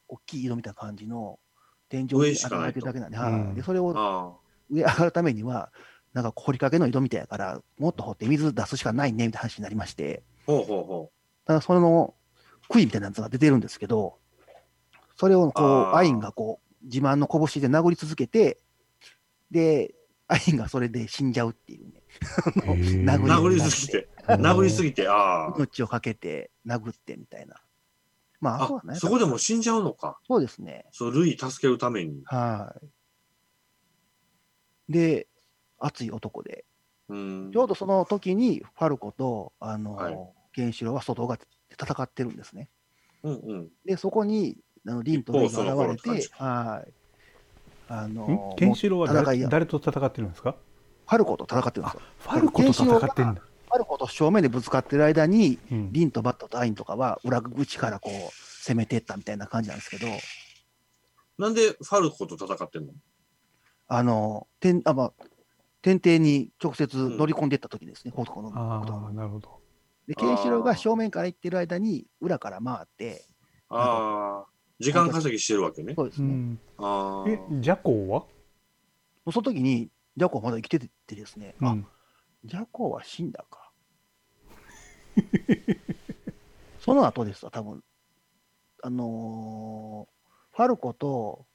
[0.07, 1.39] 大きい井戸みたいな感じの
[1.89, 4.33] 天井に上しかないと開けてるだけなんで、うんはいでそれをあ
[4.69, 5.71] 上上がるためには、
[6.13, 10.51] なんか掘りかけの井戸みたいやから、もっと掘って水出すしかないねみたいな話になりまして、あ。
[10.51, 11.11] ほうほうほ
[11.45, 12.13] ただそれの
[12.69, 14.17] 杭みたいなやつが出てるんですけど、
[15.15, 18.59] それをこう、アインがこう、自慢の拳で殴り続けて、
[19.51, 19.95] で、
[20.27, 22.01] アインがそれで死んじゃうっていうね。
[23.03, 24.09] 殴 殴りりすぎて。
[24.27, 25.53] 殴りすぎて、ああ。
[25.55, 27.61] 命をかけて殴ってみたいな。
[28.39, 30.19] まあ、あとはあ、ね、そこでも死んじゃうのか。
[30.27, 30.85] そうですね。
[30.91, 32.23] そう、ルイ助けるために。
[32.25, 32.75] は
[34.89, 34.93] い。
[34.93, 35.27] で、
[35.79, 36.65] 熱い男で、
[37.07, 40.17] うんちょうどその時にファルコと、あの、はい
[40.55, 42.69] ケンシロウは外側で戦ってるんですね。
[43.23, 43.69] うんうん。
[43.83, 46.93] で、そこに、あのリンとレイが現れてはい。
[47.87, 50.55] あのん、ケンシロウは誰誰と戦ってるんですか？
[51.07, 52.01] ファルコと戦ってるんですよ。
[52.17, 58.13] ファルコと戦ってんだ、ファルコと正面でぶつかってる間に、うん、リンとバットとアインとかは裏口からこう
[58.63, 60.07] 攻めてったみたいな感じなんですけど、
[61.37, 62.93] なんでファルコと戦ってんの？
[63.87, 65.13] あの、天あまあ、
[65.83, 69.59] 天帝に直接乗り込んでいった時ですね、フォートのあことあなるほど。
[70.07, 73.27] で、ケンシロウが正面から行ってる間に裏から回って、
[73.69, 74.54] ああ。
[74.79, 75.93] 時間稼ぎしてるわけね。
[75.95, 76.27] そうですね。
[76.27, 77.29] うんああ。
[77.29, 78.25] えジャコウは、
[79.31, 81.87] その時に、ジャコはまだ生きててですね、あ、うん、
[82.43, 83.71] ジャコは死んだか。
[86.79, 87.83] その後ですわ、多分
[88.83, 90.15] あのー
[90.55, 91.45] ファルコと、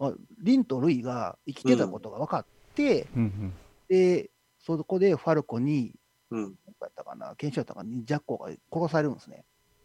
[0.00, 3.54] あリンとルイが生きてたことが分かって、うんうん
[3.88, 5.94] で、そこでファルコに、
[6.30, 6.54] うん。
[6.80, 9.44] やったかな、ケンシロウやったかな、ジャコが殺されるんですね。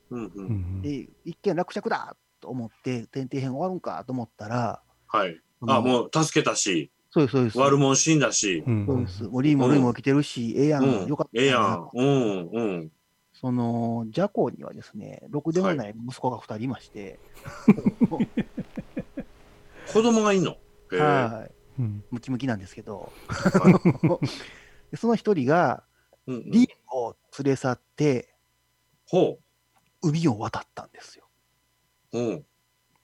[0.09, 0.31] うんう。
[0.35, 0.45] うん
[0.79, 5.39] んで、一見落着だと思って、天帝編終わるんかと思ったら、はい。
[5.67, 6.91] あ、もう助けたし。
[7.11, 7.57] そうです、そうです。
[7.57, 8.63] 悪者死んだし。
[8.65, 9.23] うんそうです。
[9.23, 11.59] もうリーもルイも来てるし、ええやん、うんよかったええや。
[11.59, 12.91] なんうん、うん。
[13.33, 17.19] その、ジャコにはですね、ろくでもない息子が二人いまして、
[19.91, 20.57] 子供がいんの？
[20.91, 21.81] はい。
[21.81, 24.19] うんムキムキなんですけど、は
[24.91, 25.83] でその一人が、
[26.27, 28.35] うんうんリンを連れ去って、
[29.07, 29.39] ほ
[30.01, 31.27] 海を渡ったんですよ。
[32.13, 32.19] う。
[32.19, 32.45] うん。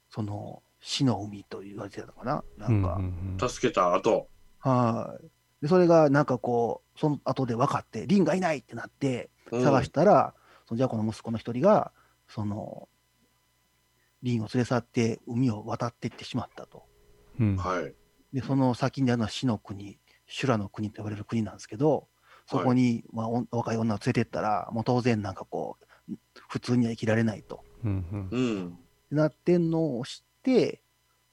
[0.10, 2.44] その、死の海と言われてたのかな？
[2.58, 4.30] なうんんか、うん助けた後。
[4.60, 5.64] はい。
[5.64, 10.34] で、それがなんかこう、その後で分かって、リンがいないってなって、うん探したら、
[10.68, 11.92] そのジャコの息子の一人が、
[12.28, 12.90] その、
[14.24, 16.84] リンを連れ去って海を渡っていってしまったと。
[17.40, 17.94] うんはい。
[18.34, 22.08] で、その先にあるのは死の国、修羅の国と呼ばれる国なんですけど、
[22.48, 25.86] そこに、まあ、お若い女を連れてったら、もう当然なんかこう、
[26.48, 27.64] 普通には生きられないと。
[27.84, 28.80] うんうんうん。
[29.12, 30.82] なってんのを知って、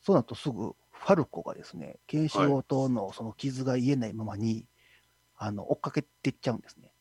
[0.00, 4.66] その後すぐファルコがですね、ケンシロウとのその傷が癒えないままに、
[5.36, 6.92] あの追っかけていっちゃうんですね。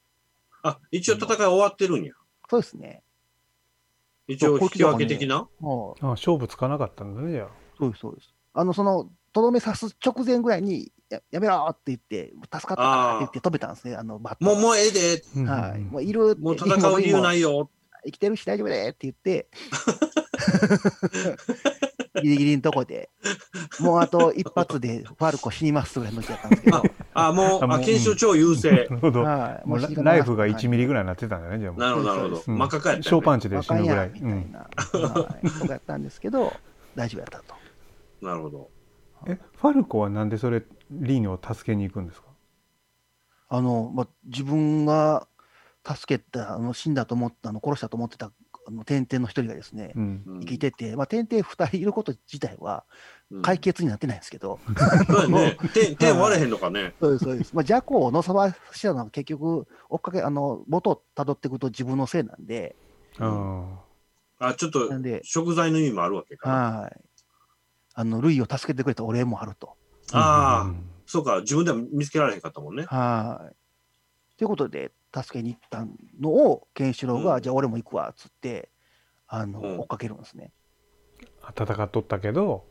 [0.63, 2.13] あ、一応戦い終わってるんや。
[2.49, 3.03] そうですね。
[4.27, 5.47] 一応引き分け的な？
[5.60, 8.34] もうあ勝負つかなかったんだねじゃあそうです、そうです。
[8.53, 14.46] あの、その、とどめ刺す直前ぐらいに、ややめろって言って、助かったって言って止めたんですね、あのバット。
[14.46, 15.24] もう、もうええで。
[15.36, 15.80] うんうんはい。
[15.80, 17.52] もういるもう戦う理由ないよ。
[17.52, 17.70] よ。
[18.04, 19.48] 生きてるし大丈夫でって言って、
[22.22, 23.10] ギリギリのとこで、
[23.80, 28.78] もうあと一発でファルコ死にますぐらいの時だったんですけど、あ、もう、あ、あもう検証超優勢な。
[28.78, 29.67] るほどはい。
[29.67, 32.44] もう死にかライフがはい1ミリぐらいになってたんだねじゃあもうなるほど、なるほど。
[32.48, 33.22] 真っ赤かやったよね。
[33.22, 36.54] 小パンチで死ぬぐらいんみたいな、はい、とかやったんですけど、
[36.96, 37.56] 大丈夫やったと。
[38.26, 38.70] なるほど。
[39.27, 42.27] えファルコはなんでそれリーヌを助けに行くんですか？
[43.49, 45.27] あの、まあ、自分が
[45.86, 48.31] 助けた、あの死んだと思った、あの殺したと思ってた、
[48.67, 52.84] あの天々の一人がですね、うんうん生きてて、まあ、天々二人いること自体は
[53.29, 54.60] うん解決になってないんですけど、
[55.07, 55.57] そうやね。
[55.73, 56.93] 手、手割れへんのかね。
[56.99, 57.55] そうです、そうです。
[57.55, 62.75] まあ、ジャコをのさばしたのは結局、追っかけ、あの、元をたどっていくと自分のせいなんで、
[63.19, 63.79] あ
[64.39, 66.79] あ、ちょっとなんで、食材の意味もあるわけかな。
[66.81, 67.01] はい。
[67.93, 69.75] あの、ルイを助けてくれたお礼もあると。
[70.13, 70.73] あああ、
[71.06, 71.39] そうか。
[71.41, 72.86] 自分では見つけられへんかったもんね。
[72.86, 74.38] はい。
[74.38, 75.86] ということで、助けに行った
[76.19, 78.69] のを、ケンシロウが、うんじゃあ俺も行くわ、っつって、
[79.27, 80.51] あの、うん追っかけるんですね。
[81.58, 82.65] 戦っとったけど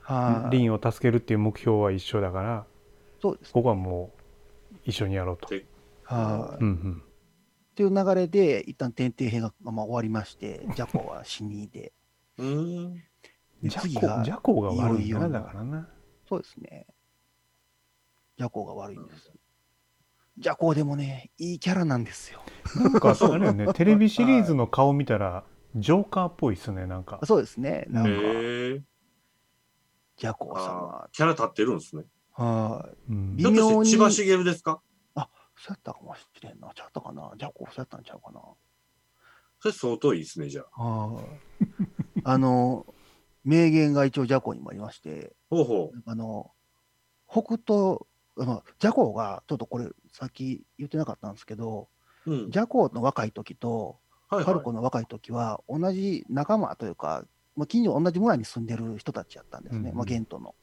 [0.00, 0.56] はい。
[0.56, 2.66] リンを助けるっていう目標は一緒だから
[3.20, 3.52] そうです。
[3.52, 4.12] ここはも
[4.72, 5.48] う一緒にやろうと。
[6.04, 6.54] はい。
[6.56, 7.02] っうんうん
[7.74, 11.92] ていう流れで、一旦天帝編が、まあ、終わりまして、ジャコは死にで、
[12.36, 13.02] うーん。
[13.62, 15.88] でジャコジャコが悪いんだなだからな。
[16.28, 16.86] そうですね。
[18.38, 19.32] ジャコが悪いんです。
[20.38, 22.40] ジャコでもね、いいキャラなんですよ。
[22.76, 25.44] なんかあれよね テレビシリーズの顔見たら
[25.76, 27.20] ジョーカーっぽいっすねなんか。
[27.24, 27.86] そうですね。
[27.88, 28.10] なんか。
[30.16, 31.10] ジャコあ様ー。
[31.12, 32.04] キャラ立ってるんですね。
[32.32, 33.12] はい。
[33.12, 34.82] うんひょっとして微妙に千葉茂ですか？
[35.54, 36.72] そうやったかもしれんな。
[36.74, 37.32] ちゃったかな？
[37.36, 38.40] ジャコそうやったんちゃうかな。
[39.60, 40.82] それ相当いいですね、じゃあ。
[40.82, 41.24] はい。
[42.24, 42.86] あの、
[43.44, 46.50] 名言が一応ジャコにもありまして、ほうほあの、
[47.28, 48.00] 北東、
[48.38, 51.88] あのジャコが、ちょっとこれ、さっき言ってなかったんですけど、
[52.26, 52.30] う。
[52.30, 52.50] うん。
[52.50, 57.24] ジャコの若い時と、はいはルコの若い時は、同じ仲間というか、
[57.54, 60.54] まあ、近所同じ村に住んでる人たちやったんですね、うんまあ、ゲントの。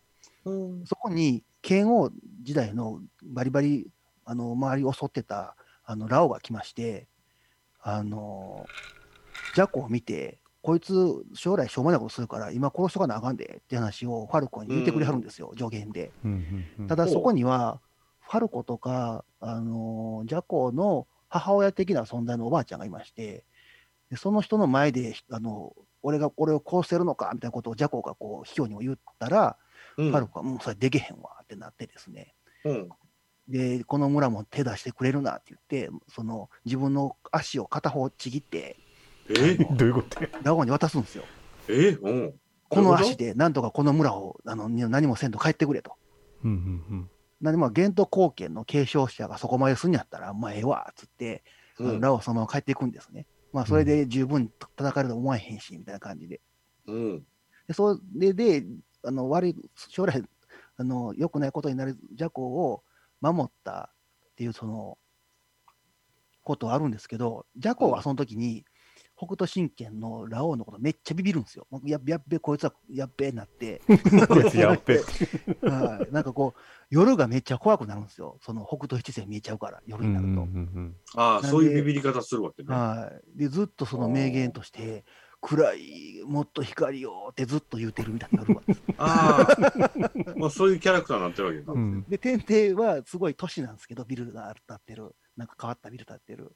[0.45, 2.09] うんそこに、剣王
[2.41, 3.87] 時代のバリバリ、
[4.25, 7.07] あの、周りを襲ってた、あの、ラオが来まして、
[7.81, 8.65] あの、
[9.53, 10.93] ジャコを見て、こいつ
[11.33, 16.11] 将来しょうもないことするから、今殺しとかなあかんでって話をファルコに言ってくれはるんですよ、助言で。
[16.87, 17.81] ただそこには、
[18.19, 23.45] ファルコとか、あのジャコの母親的な存在のおばあちゃんがいまして、
[24.09, 29.57] でその人の前で、あの俺が俺を殺せるのかみたいなことをジャコがこう、卑怯にも言ったら、
[29.97, 30.11] うん。
[30.11, 32.33] ファルコが、もうそれできへんわってなってですね、
[32.65, 32.89] うん。
[33.47, 38.77] で、この村も手出してくれるなって言って、その自分の足を片方ちぎって、
[39.29, 39.55] え？
[39.55, 40.29] どういうことや？
[40.43, 41.23] ラゴンに渡すんですよ。
[41.67, 41.97] え？
[42.01, 42.33] うん。
[42.69, 45.93] この足でなんとかこの村をあの何もせんと帰ってくれと。
[46.43, 46.53] うんう
[46.95, 47.09] ん
[47.41, 51.41] なんでまあ、ゲント貢献の継承者がそこまですんやったら、まあ、ええわっつって、
[51.77, 52.01] うん。
[52.01, 53.27] ラオそのまま帰っていくんですね。
[53.53, 56.41] まあ、それで十分戦えると思えへんし、みたいな感じで。
[56.85, 57.23] うん。
[57.65, 58.65] でそれで、
[59.05, 60.21] あの悪い、将来、
[60.75, 62.83] あの良くないことになるジャコを
[63.21, 63.89] 守った
[64.31, 64.97] っていう、その、
[66.43, 68.65] ことはあるんですけど、ジャコはその時に、
[69.19, 71.67] 北斗神拳のラオウのことめっちゃビビるんですよ。
[71.69, 73.81] もうややっべ、こいつはやっべなって。
[74.29, 78.37] こいつやっべはいなんかこう、夜がめっちゃ怖くなるんですよ。
[78.41, 80.53] その北斗七星見えちゃうから、夜うんうんになると。
[80.53, 82.73] うんああ、そういうビビり方するわけね。
[82.73, 83.39] はい。
[83.39, 85.03] で、ずっとその名言として、
[85.41, 88.83] 暗い、もっと光をってずっと言うてるみたいになるわけです。
[88.97, 91.73] ああ、まあそういうキャラクターになってるわけか。
[91.73, 96.55] うんで、天帝はすごい都市なんですけど、ビルが建ってる、なんか変わったビル建ってる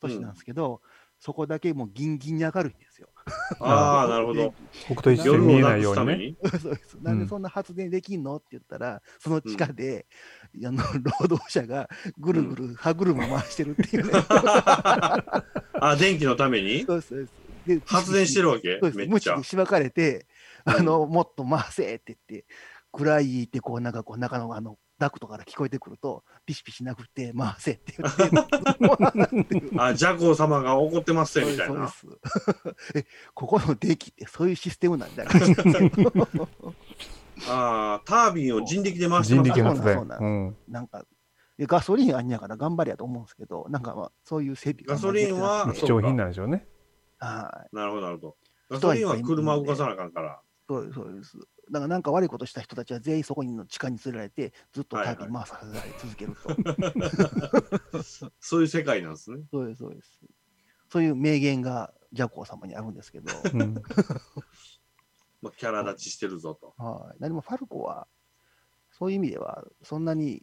[0.00, 0.80] 都市なんですけど、
[1.24, 3.08] そこだけもうギンギンに明るいんですよ。
[3.60, 4.52] ああ、 なるほど。
[4.84, 6.34] 北斗一星夜見えないくようにね。
[6.60, 6.94] そ うです。
[7.00, 8.36] なんでそんな発電できんの？
[8.36, 10.04] って言ったら、その地下で、
[10.62, 10.82] あの
[11.20, 14.12] 労働者がぐるぐる歯車回してるっていうね。
[15.80, 16.84] あ、電気のために？
[16.84, 17.32] そうですそうです。
[17.66, 18.78] で発電してるわけ？
[18.82, 19.08] そうです。
[19.08, 19.44] めっちゃ無知に。
[19.44, 20.26] しばかれて、
[20.66, 22.46] あの、もっと回せって言って、
[22.92, 31.92] 暗いってこう、なんかこう、中のあの、ダクトから聞こえてくると、ピシピシなくて、回せって言って、あ、ジャコ様が怒ってますよみたいな。
[32.94, 33.04] え、
[33.34, 36.28] ここの電気ってそういうシステムなんみたいな感じなんですけど
[37.48, 40.28] ああ、タービンを人力で回してますか人力そうなんそう。
[40.28, 40.56] うん。
[40.68, 41.04] なんか、
[41.58, 46.66] でガソリンあんやから頑張れやと思うんですけど、なんかまあ、そういう整備ガソリンは貴重品なんでしょうね。
[47.18, 47.76] はい。
[47.76, 48.36] なるほど、なるほど。
[48.70, 50.40] ガソリンは車を動かさなあかんから。
[50.68, 51.38] そうです、そうです。
[51.70, 56.36] だからなんか悪いことした人たちは全員そこにの地下に連れられて、ずっとタイピン回させられ続ける
[57.92, 58.02] と。
[58.40, 59.38] そういう世界なんですね。
[59.50, 60.20] そうです、そうです。
[60.90, 63.74] そういう名言がジャコー様にあるんですけど、うん。
[65.42, 66.74] まあ、キャラ立ちしてるぞと。
[66.76, 67.16] はい。
[67.18, 68.06] 何もファルコは、
[68.92, 70.42] そういう意味では、そんなに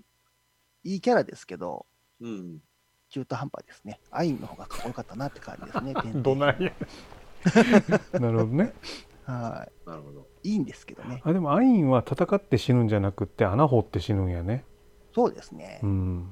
[0.83, 1.85] いいキャラですけど、
[2.19, 2.61] うん。
[3.09, 3.99] 中途半端ですね。
[4.09, 5.93] アインの方がかっこよかったなって感じですね。
[6.01, 6.47] 天どな。
[8.13, 8.73] なるほどね。
[9.31, 10.27] はなるほど。
[10.43, 10.53] い。
[10.53, 11.21] いいんですけどね。
[11.23, 14.65] あでもアインは戦って死ぬんじゃなくって穴掘って死ぬんやね。
[15.13, 15.79] そうですね。
[15.83, 16.31] うん。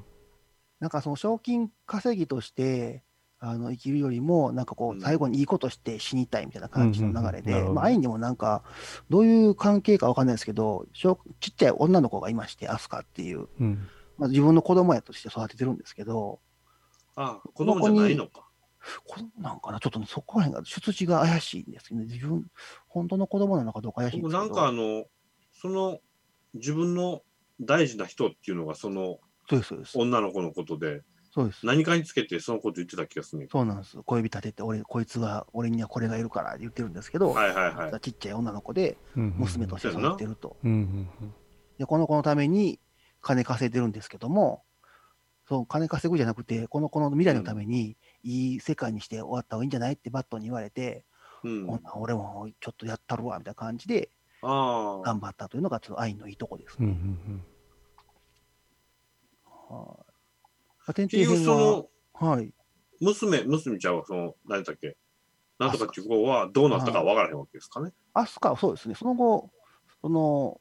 [0.80, 3.04] なんかその賞金稼ぎとして、
[3.42, 8.64] あの生きるよりも、なんかこう最後にいいことして死にたいみたいな感じの流れで、うんうんうんまあ、アインにもなんか、
[9.10, 13.88] どういう関係かわかんないですけど、小ちっちゃい女の子がいまして、アスカっていう、うん。
[14.18, 16.40] まあ、自分の子供やとして育ててるんですけど、
[17.16, 18.49] ああ、子供じゃないのか。
[19.06, 22.46] 子供なんかな、ちょっとね、そこら辺が出自が怪しいんですけどね、自分、
[22.88, 25.06] 本当の子供なのかどうか怪しいんですけど、僕なんかあの、
[25.52, 26.00] その、
[26.54, 27.22] 自分の
[27.62, 29.98] 大事な人っていうのが、そのそうです、そうです。
[29.98, 31.66] 女の子のことで、そうです。
[31.66, 33.48] 何かにつけてそのこと言ってた気がするね。
[33.52, 33.98] そうなんです。
[34.04, 38.00] 小指立てて、俺、こいつが、俺にはこれがいるからって言ってるんですけど、はいはいはい。
[38.02, 40.58] ちっちゃい女の子で、うん娘として育ててると。
[40.64, 40.76] うんう
[41.26, 41.34] ん
[41.78, 42.80] で、この子のために
[43.22, 44.64] 金稼いでるんですけども、
[45.48, 51.06] そう、金稼ぐじゃなくて、この子の未来のために、いい世界にして終わった方がいいんじゃないってバットに言われて、
[51.44, 51.80] うん。
[51.96, 54.10] 俺もちょっとやったるわ、みたいな感じで
[54.42, 55.02] ああ。
[55.06, 56.94] 頑張ったというのが、ちょっと愛のいいとこですうんうね。
[56.94, 57.44] ん
[59.70, 60.06] は
[61.16, 61.16] い
[61.48, 61.86] は、
[62.22, 62.54] の、はい。
[63.00, 64.98] 娘、娘ちゃんはその、何だっけ？
[65.60, 67.92] なんとかっていう子はどうなったかわからへんわけですかね。
[68.14, 69.52] アスカはそうですね、その後、
[70.02, 70.60] その、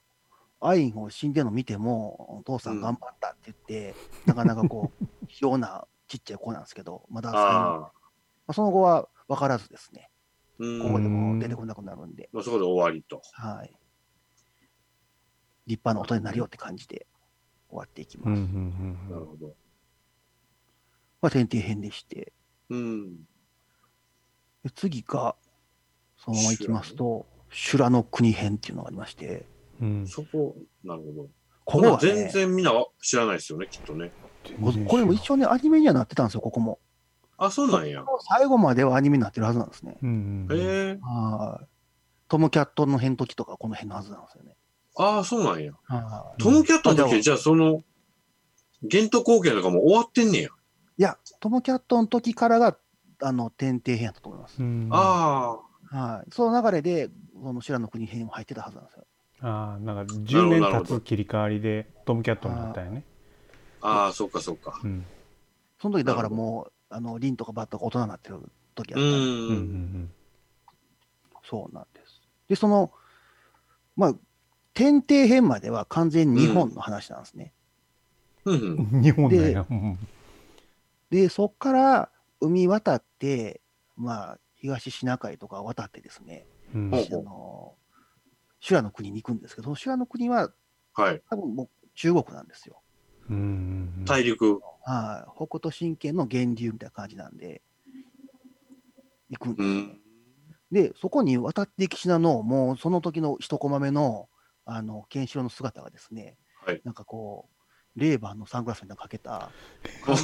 [0.61, 3.95] アインを死んでるの見ても、お父さん頑張ったって言って、
[4.27, 7.93] なかなかこう、ひょうなちっちゃい子なんですけど、まだま
[8.49, 10.11] あその後は分からずですね、
[10.59, 10.83] うん。
[10.83, 13.23] ここでも出てこなくなるんで、まあそこで終わりと。
[13.33, 13.73] はい。
[15.67, 17.07] 立派な大人になるよって感じで
[17.69, 18.41] 終わっていきます。
[18.41, 19.55] んなるほど。
[21.21, 22.33] まあ、天帝編でして、
[22.71, 23.17] うん。
[24.65, 25.37] で次が、
[26.17, 29.47] そのままいきますと、修羅の国編っていうのがありまして、
[29.81, 31.23] うんうんそこ、なるほど。
[31.23, 31.31] こ
[31.65, 34.11] ここはね、全然みんなは知らないですよね、きっとね。
[34.61, 36.79] ここれも一応ね、アニメにはなってたんですよ、ここも。
[37.37, 38.05] あ、そうなんや。
[38.29, 39.97] 最後まではアニメになってるはずなんですね。
[40.03, 40.99] うんうんへえ。
[41.01, 41.67] はい。
[42.29, 44.57] トムキャットの辺時とかこの辺のはずなんですよね。
[44.97, 45.73] ああ、そうなんや。
[45.85, 46.43] はい。
[46.43, 47.85] トムキャットの時、あじゃあじゃあその、
[48.83, 50.49] ゲント貢献とかもう終わってんねや。
[50.49, 52.77] いや、トムキャットの時からが、
[53.23, 54.61] あの、天帝編やったと思います。
[54.61, 56.31] うんあはい。
[56.33, 57.09] その流れで、
[57.41, 59.07] その修羅の国編にも入ってたはずなんですよ。
[59.41, 63.05] ああなんか10年経つ切り替わりでトムキャットになったよね。
[63.81, 64.81] あ、ああ、そうかそうか。
[64.83, 65.05] うん
[65.81, 68.41] その時だからもう、あの、リンとかバットが大人になってる
[68.75, 69.61] 時やうったんでうんうん
[70.03, 70.11] ん。
[71.45, 72.21] そうなんです。
[72.49, 72.91] で、その、
[73.97, 74.15] まあ、
[74.75, 77.53] 天帝編までは完全に日本の話なんですね。
[78.45, 79.67] うん日本だよ。
[79.71, 79.99] うん
[81.11, 82.11] で、そっから
[82.41, 83.61] 海渡って、
[83.97, 87.75] まあ、東シナ海とか渡ってですね、うんあの、
[88.61, 90.51] 修羅の国に行くんですけど、その修羅の国は
[90.95, 91.23] はい。
[91.31, 92.83] 多分もう中国なんですよ。
[94.05, 94.61] 大陸。
[94.85, 95.31] はい。
[95.37, 97.63] 北斗神拳の源流みたいな感じなんで、
[99.31, 100.01] 行くんですよ、うん。
[100.71, 104.29] で、そこに渡っていきしなの、もうその時の一コマ目の、
[104.65, 106.81] あの、ケンシロウの姿がですね、はい。
[106.85, 107.49] なんかこ
[107.97, 109.51] う、レーバーのサングラスみたいなのかけた、 あ
[110.07, 110.17] の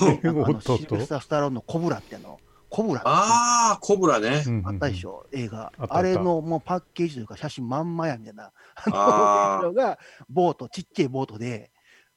[0.61, 2.39] シルベスター・スタローンのコブラってあの、
[2.71, 4.45] コブラってああ、コブラね。
[4.65, 5.73] あったでしょ、映画。
[5.79, 9.99] あれのもうパッケージというか写真まんまやみたいな、あ のあーケンシロウが
[10.29, 11.71] ボート、ちっちゃいボートで、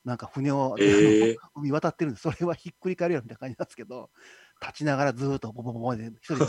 [0.08, 4.10] なんか船を、ええ海渡ってるんで、それはひっくり返るよみたいな感じなんですけど、
[4.62, 6.46] 立ちながらずーっとボボボボで一人で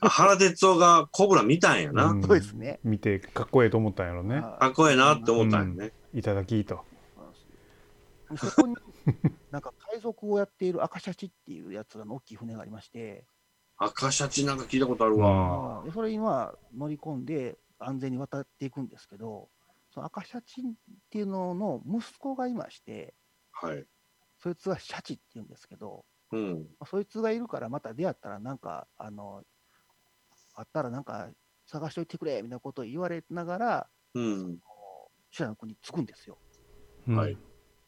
[0.00, 2.06] あ原哲夫がコブラ見たんやな。
[2.06, 2.80] うんそうですね。
[2.82, 4.38] 見てかっこええと思ったんやろね。
[4.38, 5.92] あかっこええなって思ったんやね。
[6.12, 6.84] いただきと。
[8.36, 8.74] そこに、
[9.52, 13.24] なんか海賊をやっている赤シャチっていうやつらの大きい船がありまして、
[13.76, 15.82] 赤シャチなんか聞いたことあるわ。
[15.84, 19.48] でそれにまあ乗り込んで安全に渡っていくんですけど、
[20.00, 20.64] その赤シャチっ
[21.10, 23.14] ていうのの息子がいまして、
[23.52, 23.84] はい。
[24.42, 26.52] そいつはシャチって言うんですけど、うん。
[26.78, 29.42] まあそいつがいるからまた出会ったらなんか、あの、
[30.54, 31.28] あったらなんか
[31.66, 34.58] 探しといてくれみたいなことを言われながら、うん。
[35.30, 36.38] 修羅の国に着くんですよ。
[37.06, 37.36] うんはい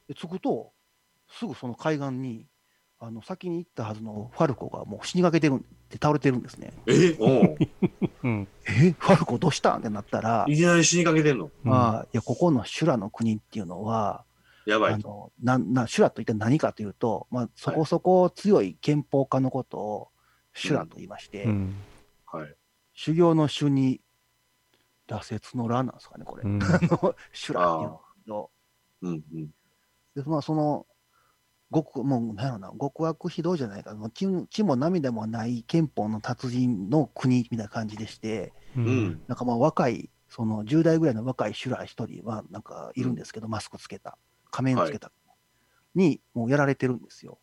[0.08, 0.72] で着くと、
[1.30, 2.46] すぐその海岸に、
[3.04, 5.58] あの先に行ったはずのファルコがもう死にかけてるん
[5.90, 6.72] で倒れてるんですね。
[6.86, 7.16] え？
[7.18, 7.56] おう
[8.22, 8.48] うん。
[8.64, 8.94] え？
[8.96, 9.74] ファルコどうした？
[9.76, 11.50] んってなったら、いきなり死にかけてんの？
[11.64, 14.24] まあ、いや、ここの修羅の国っていうのは、
[14.66, 15.32] やばいと。
[15.42, 20.08] あのなな修羅と一体何かというと、まあ、そこそこ強い憲法家のことを
[20.54, 21.74] 修羅と言いまして、うん。
[22.26, 22.54] はい。
[22.94, 24.00] 修行の修に
[25.08, 26.44] 羅刹の羅なんですかね、これ。
[26.44, 26.60] うん
[27.32, 28.50] 修羅っていうのと
[29.02, 29.46] うんうん。
[30.14, 30.86] で、まあ、その、
[31.72, 39.22] 極、もう、なんやろな、極悪非道じゃないか、もう血血も涙もない憲法の達人の国みたいな感じでして、ううんん。
[39.28, 44.18] なんかまあ若い、その10代ぐらいの若い修羅一人はなんかいるんですけど、マスクつけた、
[44.50, 45.12] 仮面つけた、
[45.94, 47.38] にもうやられてるんですよ。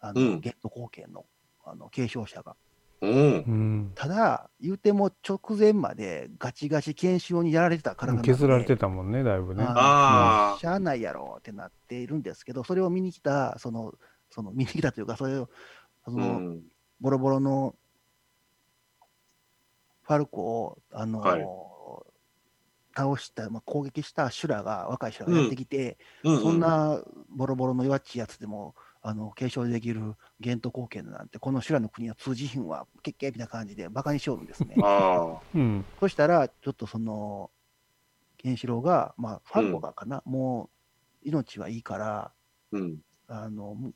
[0.00, 1.24] あの、うんゲット貢献の
[1.64, 2.56] あの継承者が。
[3.04, 3.32] うん。
[3.32, 3.52] う
[3.86, 3.92] ん。
[3.94, 9.64] ただ、言うても直前までガチガチ検証にやられてた体なんで削られてたもんね、だいぶね。
[9.66, 13.94] あしゃあないやろってなっているんですけど、それを見に来た、その、
[14.30, 15.48] その見に来たというか、それを、
[16.06, 16.62] そうの、ん。
[17.00, 17.74] ボロボロの
[20.02, 21.46] ファルコを、あのはい
[22.96, 26.40] 倒した、まあ、攻撃した修羅が、若い修羅がやってきて、うん。
[26.40, 28.74] そんなボロボロの弱っちいやつでも、
[29.06, 34.74] あの継承できるゲント貢献なんて、この修羅の国は通じひんわ、けっけみたいな感じで、バカにしよるんですね。
[34.82, 35.84] あうん。
[36.00, 37.50] そしたら、ちょっとその、
[38.38, 40.70] ケンシロウが、まあ、ファルコがかな、も
[41.22, 42.32] う命はいいから、あ。
[42.72, 42.96] うん。
[43.28, 43.92] あの、む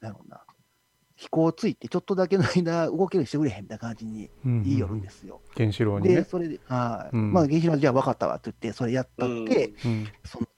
[0.00, 0.42] なんやろうな、
[1.14, 4.62] 飛行ついて、ちょっとだけの間動けるようにしてくれへんみたいな感じにうん。
[4.64, 5.40] 言いよるんですよ。
[5.54, 6.24] ケンシロウにで、ね。
[6.24, 10.08] それで、はい、うんまあ、原子炉じゃあ分かったわって言って、それやったって、うん。
[10.24, 10.48] その、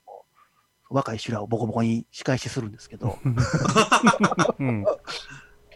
[0.91, 3.19] 若い修羅をボコボコに仕返しするんですけど、
[4.59, 4.85] うん。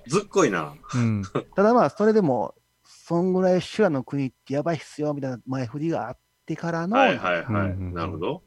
[0.09, 0.75] ずっこいな。
[0.95, 1.23] うん。
[1.55, 2.55] ただまあ、それでも、
[2.85, 7.71] そんぐらい修羅の国ってやばいっすよ、みたいな前振りがあってからの、はいはいはい。
[7.71, 8.43] うんなるほど。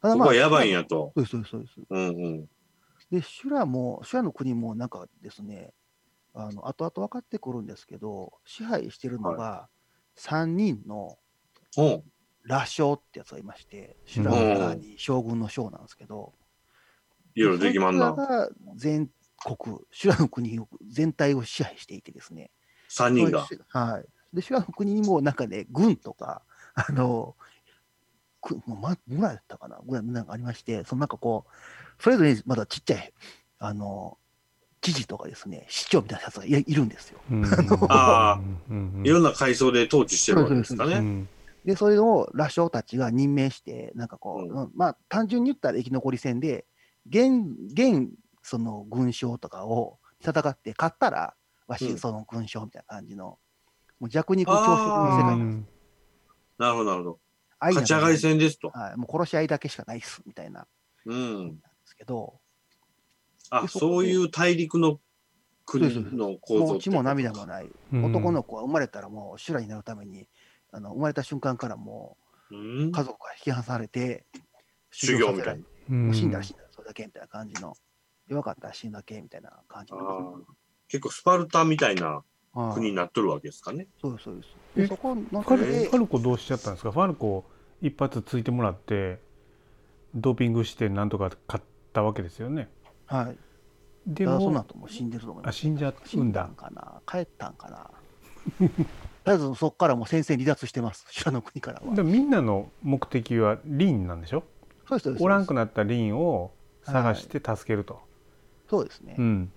[0.00, 1.12] ただまあ、ここはやばいんやと。
[1.16, 2.48] そうです、そうです、そうんうん。
[3.10, 5.74] で、修羅も、修羅の国もなんかですね、
[6.32, 9.68] あの後々分かってくるんですけど、支配してるのが
[10.16, 11.18] 3人の
[11.74, 12.04] ほう。
[12.50, 16.34] 羅将ってやつがいまして、修羅の中に将軍の将なんですけど、
[17.34, 22.50] いろいろできまんなが全国、修羅の国を全体を支配していてですね、
[22.88, 23.46] 三人が。
[23.68, 24.36] はい。
[24.36, 26.42] で、修羅の国にもなんかね、軍とか、
[26.74, 27.36] あの、
[28.40, 33.12] くもうま、ぐらいだったかな、ぐらいなんかありまして、そのなんかこう、それぞれにまだちっちゃい、
[33.58, 34.18] あの、
[34.80, 37.20] 知事とかですね、市長みたいなやつがいいるんですよ。
[37.30, 37.44] うん。
[37.88, 38.40] あ
[38.70, 39.02] うん。
[39.04, 41.28] いろんな階層で統治してるわけですかうね。
[41.64, 41.66] ん。
[41.66, 46.66] で、それを羅将たちが任命して、なんかこう、うまあ、単純に言ったら生き残り戦で、
[47.08, 48.10] 現、現、
[48.42, 51.34] その軍将とかを戦って勝ったら、
[51.66, 53.38] わし、うんその軍将みたいな感じの、
[53.98, 55.72] もう弱肉強食の世界なんです。
[56.58, 57.18] なるほどなるほど。
[57.58, 58.70] 愛勝ち上がり戦ですと。
[58.70, 60.66] はい、もう殺し合いだけしかないっす、みたいな、
[61.06, 61.36] うん。
[61.36, 62.40] なんですけど、
[63.50, 64.98] あ、でそういう大陸の
[65.66, 70.26] 国そうですの構造もう血も涙もない、うん男の子は生まれたらもう修羅になるために、
[70.72, 72.16] あの生まれた瞬間からも
[72.50, 74.24] う家族が引き離されて、
[74.90, 75.58] 修行みたい
[75.88, 77.74] な死んだら死んだらそれだけみたいな感じの、
[78.28, 80.38] 弱かったら死んだけみたいな感じあの。
[80.38, 80.42] ー
[80.88, 83.86] 結構スパルタみたいなはい国になっとるわけですかね。
[84.00, 84.48] そうです、そうです。
[84.76, 86.90] えでそこのファル中でファルコどうしちゃったんですか？
[86.90, 87.44] ファルコ
[87.80, 89.20] 一発ついてもらって
[90.16, 92.68] ドーピングしてなんとか勝ったわけですよね
[93.06, 93.38] はい。
[94.06, 95.58] でただそのも後も死んでると思いあます。
[95.60, 97.00] 死んじゃうんだ死んだんかな？
[97.06, 98.68] 帰ったんかな？
[99.24, 101.06] とりあえずそこからもう先生離脱してます。
[101.12, 102.02] 修羅の国からは。
[102.02, 104.44] みんなの目的はリンなんでしょ？
[104.88, 105.22] そうです。
[105.22, 106.52] おらんくなったリンを
[106.82, 108.00] 探して助けると、
[108.68, 109.16] そうですね。
[109.18, 109.52] うん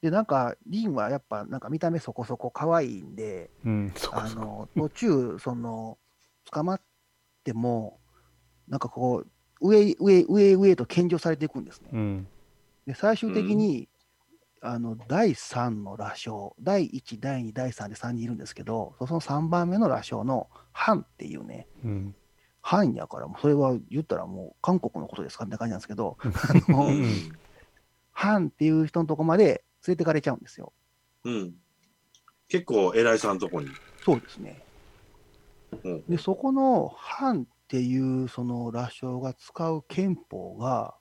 [0.00, 5.98] で、なんか、リンはやっぱ、なんか見た目そこそこ可愛いんで、うんそこあそこの、途中、その、
[6.52, 6.80] 捕まっ
[7.42, 7.98] ても、
[8.68, 9.24] なんかこ
[9.60, 11.88] う、上、上、上、上と献上されていくんですね。
[11.92, 12.28] うん
[12.86, 13.88] で、最終的に、
[14.60, 22.14] あの、第3の羅将、第1、第2、第3で3人いるんですけど、その3番目の羅将のハンっていうね、うん
[22.60, 26.28] ハンやから、もうそれは言ったらもう韓国のことですかみたいな感じなんですけど、 あ
[26.68, 27.04] うのん
[28.12, 30.72] ハンっていう人のとこまで連れてかれちゃうんですよ。
[31.24, 31.54] うん。
[32.48, 33.68] 結構偉いさんとこに。
[34.04, 34.62] そうですね。
[35.84, 36.04] うん。
[36.08, 40.94] で、そこの藩っていうその羅生が使う憲法が、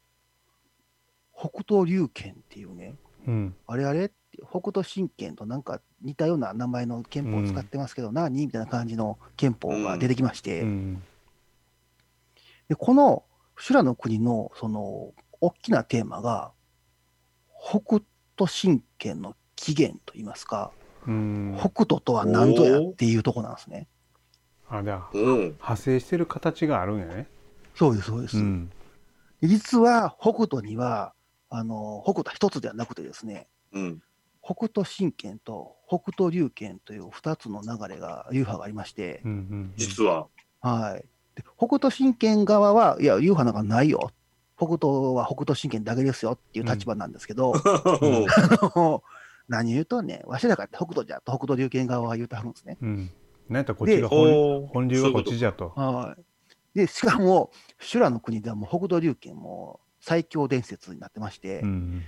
[1.35, 2.95] 北斗龍憲っていうね、
[3.27, 3.55] うん。
[3.67, 4.05] あれあれ？
[4.05, 8.45] って北斗神拳となんか似たような名前の憲法を使ってますけど、何？
[8.45, 11.03] みたいな感じの憲法が出てきまして、うん。
[12.69, 13.23] でこの
[13.57, 16.51] 修羅の国のその大きなテーマが、
[17.59, 18.01] 北
[18.37, 20.71] 斗神拳の起源といいますか、
[21.07, 21.55] うん。
[21.57, 23.87] 北斗とは何ぞやっていうとこなんですね。
[24.69, 25.37] あじゃあうん。
[25.43, 27.27] 派生してる形があるんやね。
[27.75, 28.37] そうです、そうです。
[28.37, 28.69] うん。
[29.41, 31.13] で実は北斗には、
[31.49, 34.01] あの北斗一つではなくてですね、うん。
[34.41, 40.27] 北斗神拳と北斗龍拳という2つの流れが、流派がありまして、うんうん実は。
[40.61, 41.05] はい。
[41.35, 44.11] で北斗神拳側は、いや、流派なんかないよ。
[44.57, 47.53] 北斗は北斗神拳だけですよっていう立場なんですけど、
[49.47, 52.77] 何言うとね、わしらが北斗じゃと北斗龍拳側は言うてはるんですね。
[52.81, 53.11] うん
[53.49, 56.15] なんやったらこっちが本流はこっちじゃとは
[56.73, 56.79] い。
[56.79, 62.05] で、しかも、修羅の国ではもう北斗龍拳も最強伝説になってまして、うん。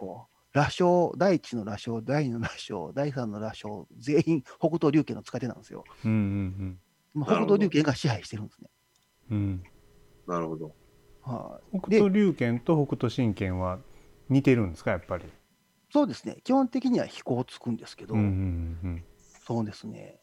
[0.00, 5.84] こう羅生、第一の羅生、第二の羅生、第三の羅生、全員北斗龍拳の使い手なんですよ。
[6.04, 6.78] うんうん
[7.14, 8.68] もう北斗龍拳が支配してるんですね。
[9.30, 9.62] うんうん
[10.26, 10.74] なるほど。
[11.22, 11.78] はい。
[11.78, 13.78] 北斗龍拳と北斗神拳は
[14.28, 15.24] 似てるんですかやっぱり？
[15.92, 16.38] そうですね。
[16.42, 18.24] 基本的には飛行つくんですけど、うんう
[18.88, 19.04] ん
[19.46, 20.18] そうですね。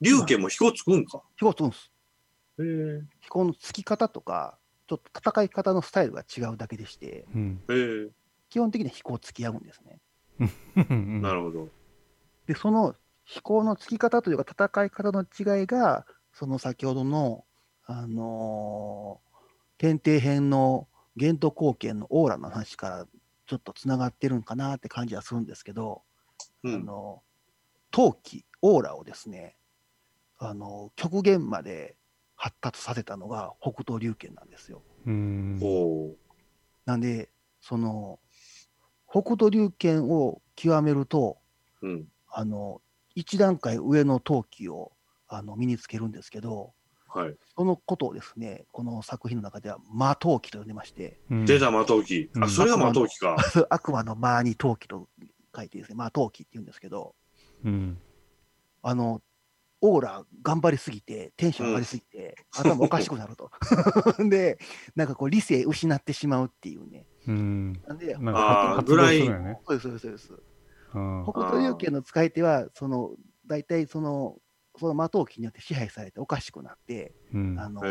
[0.00, 1.20] 龍拳も飛行つくんか。
[1.36, 1.92] 飛行つくんです。
[2.58, 3.02] へえ。
[3.20, 7.60] 飛行のつき方とか、ちょっと戦い方のスタイルが違うだけでして、うん。
[8.50, 10.00] 基本的には飛行つき合うんですね。
[10.88, 11.68] うんなるほど。
[12.46, 17.44] で、その飛行のつき方というか戦い方の違いが、その先ほどの、
[17.86, 19.34] あのー
[19.76, 23.06] 天帝編の玄都貢献のオーラの話から
[23.46, 26.02] ちょっとつながってるんかなって感じはするんですけど、
[26.62, 26.74] うん。
[26.74, 27.22] あの
[27.90, 29.56] 陶器、オーラをですね、
[30.38, 31.96] あの極限まで
[32.36, 34.82] 発達させたのが北斗龍拳なんですよ。
[35.06, 35.58] うん。
[36.84, 37.30] なんで、
[37.60, 38.18] その
[39.10, 41.38] 北斗龍拳を極めると、
[41.82, 42.08] うん。
[42.28, 42.80] あの
[43.14, 44.92] 一段階上の陶器を
[45.28, 46.72] あの身につけるんですけど、
[47.08, 47.36] はい。
[47.56, 52.30] そのことをですね、この作品の中では魔陶器と呼んでまして、うん出た魔陶器。
[52.36, 53.36] あ、うんそれが魔陶器か。
[53.70, 55.08] 悪魔の魔に陶器と
[55.54, 57.14] 書いてですね、魔陶器って言うんですけど、
[57.64, 57.98] うん
[58.82, 59.22] あの、
[59.86, 63.50] オーラ頑張りすぎて、テンション上がりすぎて、頭おかしくなると。
[64.30, 64.58] で、
[64.96, 67.06] なんかこう理性失ってしまうっていうね。
[67.26, 70.42] うんなんで、なんか発動するよねそうです、そうです、そう
[71.24, 73.14] 北斗龍拳の使い手は、その、
[73.46, 74.38] 大体その、
[74.78, 77.82] その魔陶器によって支配されておかしくなって、うんあの。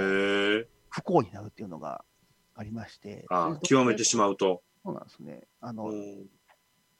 [0.89, 2.03] 不幸になるっていうのが
[2.55, 3.25] ありまして。
[3.29, 4.63] あ、極めてしまうと。
[4.83, 5.47] そうなんですね。
[5.61, 6.27] あの、うん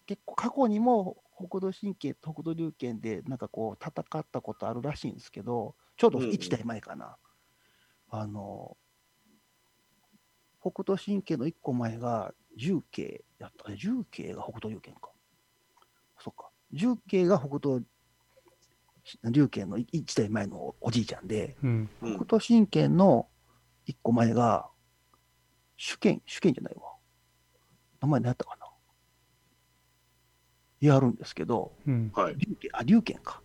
[0.06, 7.18] 結構過去にも北斗神拳と北斗龍拳でなんかこう戦ったことあるらしいんですけど、ちょうどうんうん1代前かな。
[8.10, 8.78] あの、
[10.62, 13.76] 北斗神拳の1個前が重慶やったね。
[13.78, 15.12] 重慶が北斗龍拳か。
[16.20, 16.50] そっか。
[16.72, 17.86] 重慶が北斗
[19.30, 23.28] 龍拳の1代前のおじいちゃんで、うんうん北斗神拳の
[23.88, 24.70] 1個前が
[25.76, 26.94] 主剣、主剣じゃないわ。
[28.02, 28.63] 名前何やったかな。
[30.88, 32.36] やるんですけど、うんはい。
[32.38, 33.42] 龍拳、あ、龍拳か。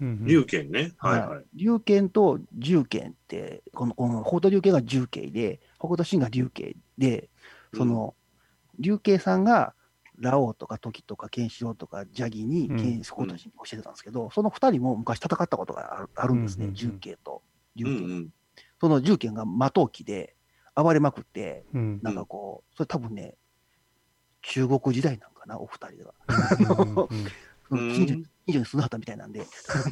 [0.00, 0.92] うん龍拳ね。
[0.98, 1.44] はいはい。
[1.54, 7.30] 龍拳と重剣って、この、この、北斗龍拳が重慶で、北斗神が龍慶で、
[7.74, 8.14] その、
[8.78, 9.74] 龍慶さんが、
[10.18, 17.42] ラオウとか時とかケンシロウとかジャギにうん剣北斗神を教えてたんですけど、その二人も昔戦ったことがあるあるんですね、うんうんうん重慶と
[17.74, 18.04] 龍うん慶。
[18.04, 18.28] うん。
[18.80, 20.34] その重慶が魔闘機で
[20.74, 23.34] 暴れまくって、うんなんかこう、それ多分ね、
[24.42, 26.14] 中国時代なんかな、お二人が。
[26.74, 27.08] うんうん
[27.68, 29.40] 近所に近所に住んではったみたいなんで、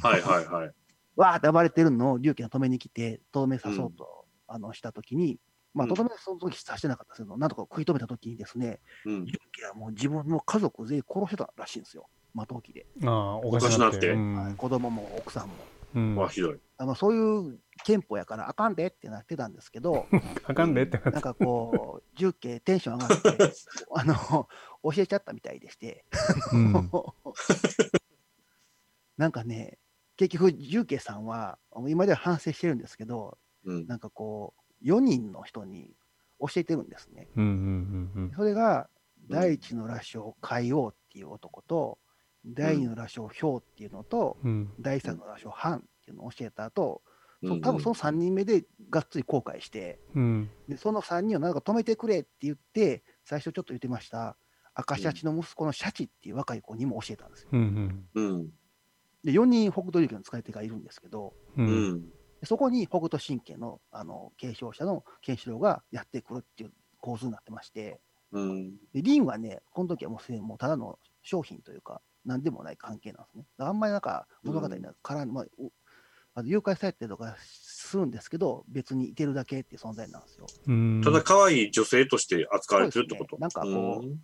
[0.02, 0.74] はいはいはい。
[1.16, 5.40] わーって暴れてるのを龍慶が止めに来て、とどめ刺そうと、あのしたときに、
[5.72, 9.24] まあ、うんとどめその時刺してなかったですけど、なんとか食い止めたときにですね、うん。
[9.24, 12.86] 龍慶はもう自分の家族全員殺してたらしいんですよ、魔闘機で。
[13.04, 15.54] ああおかしなってうんはい子供も奥さんも。
[15.94, 16.58] うんわ、ひどい。
[16.76, 20.06] あのそういう憲法やからあかんでってなってたんですけど、
[20.44, 23.52] あかんでってなっなんかこう、重慶テンション上がって、
[23.94, 24.48] あの、
[24.82, 26.04] 教えちゃったみたいでして、
[26.52, 26.90] うん
[29.16, 29.78] なんかね、
[30.16, 33.86] 結局、重慶さんは、今では反省してるんですけど、うん。
[33.86, 35.94] なんかこう、4人の人に
[36.40, 37.28] 教えてるんですね。
[37.36, 38.94] うんうんうんそれが、うん
[39.26, 41.98] 第一の羅生、海王っていう男と、
[42.44, 47.14] 第二の羅生、氷っていうのと、うんうん第三の羅生、ハンっていうのを教えた後、うん
[47.46, 54.36] そ多分その3人目でがっつり後悔して、うんでその3人をなんか止めてくれって言って、最初ちょっと言ってました、
[54.74, 57.48] 赤シャチの息子のシャチっていう若い子にも教えたんですよ。
[57.52, 58.50] うんうん。
[59.22, 62.04] で、4人北斗龍拳の使い手がいるんですけど、うん。
[62.44, 68.00] そこに北斗神拳のあの継承者のケンシロウがやってくるっていう構図になってまして、
[68.32, 68.76] うん。
[68.92, 73.44] でリンはね、この時はもうすでにもうただの商品というか、なんでもない関係なんですね。
[73.58, 75.70] あんまりなんか物語に絡んまあお
[76.34, 80.46] あの誘拐されたりとかするんですけど、別にいてるだけっていう存在なんですよ。
[80.66, 81.00] うん。
[81.04, 83.36] ただ、可愛い女性として扱われてるってこと？
[83.36, 83.40] ね。
[83.40, 84.18] なんかこう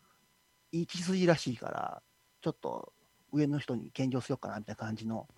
[0.73, 2.03] いい血筋らしいから、
[2.41, 2.93] ちょっと
[3.33, 5.29] 上の人に献上しようかなみたいな感じの、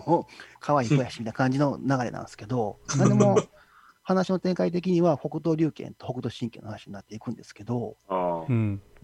[0.60, 3.36] 可愛い子やしみたいな感じの流れなんですけど、 なんでも
[4.02, 7.96] 話の展開的には北斗龍拳と北斗神拳の話になっていくんですけど、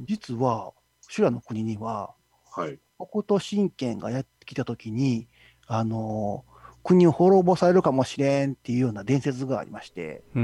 [0.00, 0.74] 実は
[1.08, 2.14] 修羅の国には、
[2.56, 2.78] はい。
[2.98, 5.28] 北斗神拳がやってきたときに、
[5.66, 6.44] あの
[6.82, 10.42] 国を滅ぼされるかもしれんっていうような伝説がありまして、うん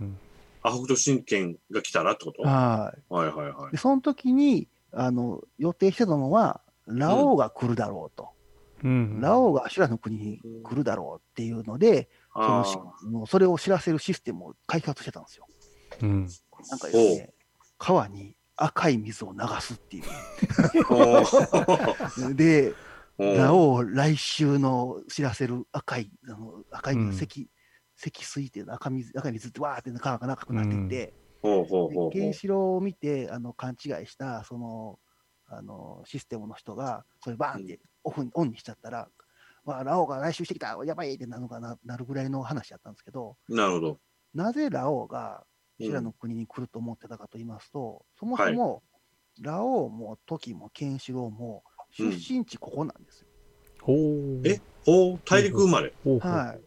[0.00, 0.18] うん
[0.62, 2.42] あ、北斗神拳が来たらってこと？
[2.42, 3.12] はい。
[3.12, 3.72] はいはいはい。
[3.72, 3.78] で。
[3.78, 8.30] その時にあの予定してたのは、ラオウが来るだろうと、
[8.82, 8.90] うん。
[8.90, 15.46] うんラオウが修羅の国に来るだろうっていうので、そのあしもうそれを知らせるシステムを開発してたんですよ。
[16.02, 16.28] うん。
[16.68, 17.30] なんかですね、
[17.78, 20.04] 川に赤い水を流すっていう。
[20.90, 22.34] あ。
[22.34, 22.72] で、
[23.18, 27.48] ラオウ来週の知らせる赤い、あの赤いうん積、
[27.96, 31.14] 積水って赤水、赤い水ってわーって川が長くなっていって、
[32.12, 34.98] ケンシロウを見てあの勘違いしたその
[35.46, 39.08] あのシステムの人が、それバーンってオフにオンにしちゃったら、
[39.64, 44.00] わあ、ラオウが来週してきた、やばいってなるのかななるぐらいの話だったんですけど、なるほど。
[44.34, 48.82] なぜラオウがうん修羅の国に来ると思ってたかと言いますと、そもそも、
[49.40, 53.26] ラオウもトキもケンシロウも出身地ここなんですよ。
[53.82, 53.96] ほう。
[54.46, 54.60] え？
[54.86, 55.92] ほう、大陸生まれ。
[56.20, 56.60] はい。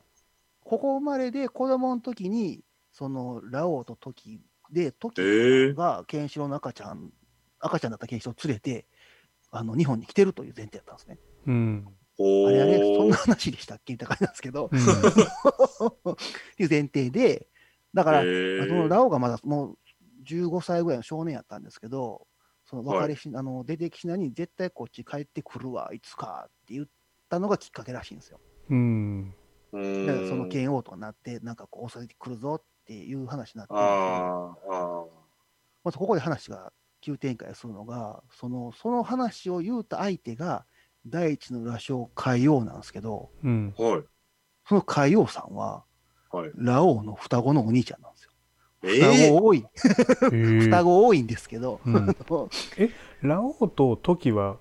[0.61, 4.41] ここ生まれで子供の時に、そのラオウとトキ
[4.71, 7.11] で、トキええがケンシロウの赤ちゃん、
[7.59, 8.87] 赤ちゃんだったケンシロウを連れて、
[9.51, 11.19] あの日本に来てるという前提だったんですね。
[11.45, 11.87] うん。
[12.19, 13.93] あれあれ、そんな話でしたっけ？
[13.93, 14.79] みたいな感じなんですけど、うん。
[16.11, 16.15] っ
[16.57, 17.47] ていう前提で、
[17.93, 19.77] だから、そのラオウがまだもう
[20.25, 22.27] 15歳ぐらいの少年やったんですけど、
[22.65, 26.85] その別れし、あの出てきしなに絶対こっち帰ってくるわ、いつかって言っ
[27.29, 28.39] たのがきっかけらしいんですよ。
[28.69, 29.33] うん
[29.71, 29.79] だ
[30.15, 35.05] からその剣王となって、なんかこう襲ってくるぞっていう話になってるんですけど、ああ、あ
[35.83, 36.71] まずここで話が
[37.01, 40.65] 急展開するのが、そのその話を言うた相手が、
[41.05, 43.81] 第一の羅生海王なんですけど、うんあ。
[43.81, 44.03] はい。
[44.67, 45.85] その海王さんは、
[46.41, 46.51] はい。
[46.55, 48.31] ラオウの双子のお兄ちゃんなんですよ。
[48.83, 49.65] え双え子多い、
[50.61, 52.07] 双子多いんですけど、うん
[53.21, 54.57] ラオウとトキは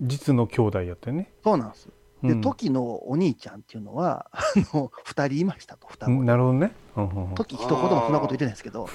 [0.00, 1.32] 実の兄弟やったよね？
[1.44, 1.88] そうなんです。
[2.22, 4.40] で、うんトキのお兄ちゃんっていうのは、あ
[4.74, 6.24] の、二人いましたと、双うん子。
[6.24, 6.72] なるほどね。
[6.96, 8.88] うんうんうんトキ一言もそんなこと言ってないですけど、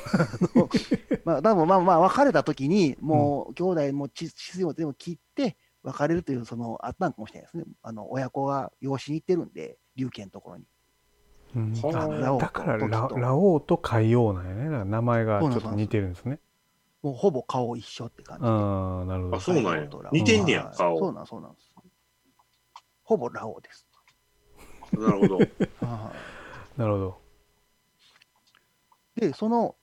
[1.24, 7.64] まあ、多分まあまあ、別れた時に、もう、兄弟も血筋を全部切って、別れるという、その、あったんかもしれないですね。
[7.82, 10.66] あの、親子が養子に行ってるんで、龍賢のところに。
[11.56, 14.66] うんはああラオウとだからララオウと海王なんやね。
[14.66, 16.40] だから名前がちょっと似てるんですね。
[17.04, 18.50] もうほぼ顔一緒って感じで。
[18.50, 19.40] ああ、なるほどあ。
[19.40, 21.76] そうなんや似てんねやはい顔そうなん、そうなんです。
[23.04, 23.86] ほぼラオウです。
[24.94, 25.38] なるほど。
[25.86, 26.14] は
[26.76, 27.18] いなるほど。
[29.16, 29.76] で、その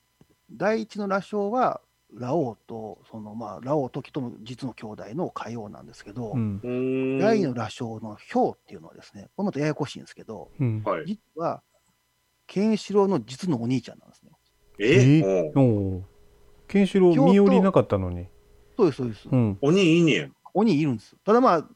[0.50, 1.80] 第一の羅生は、
[2.14, 7.18] ラオウと、そのまあ、ラオウ時との実の兄弟の海王なんですけど、うん。
[7.18, 10.82] 第二の羅生のヒョウっていうのはですね、これまたややこしいんですけど、うん。
[10.84, 11.06] はい。
[11.06, 11.62] 実は、
[12.46, 14.30] ケンシロウの実のお兄ちゃんなんですね。
[14.78, 15.18] え？
[15.18, 15.52] え？
[15.54, 16.02] おうおお。
[16.66, 18.26] ケンシロウ身寄りなかったのに。
[18.76, 19.28] そうです、そうです。
[19.30, 19.58] うん。
[19.60, 20.28] 鬼いいねや。
[20.52, 21.14] 鬼いるんです。
[21.24, 21.68] ただまあ、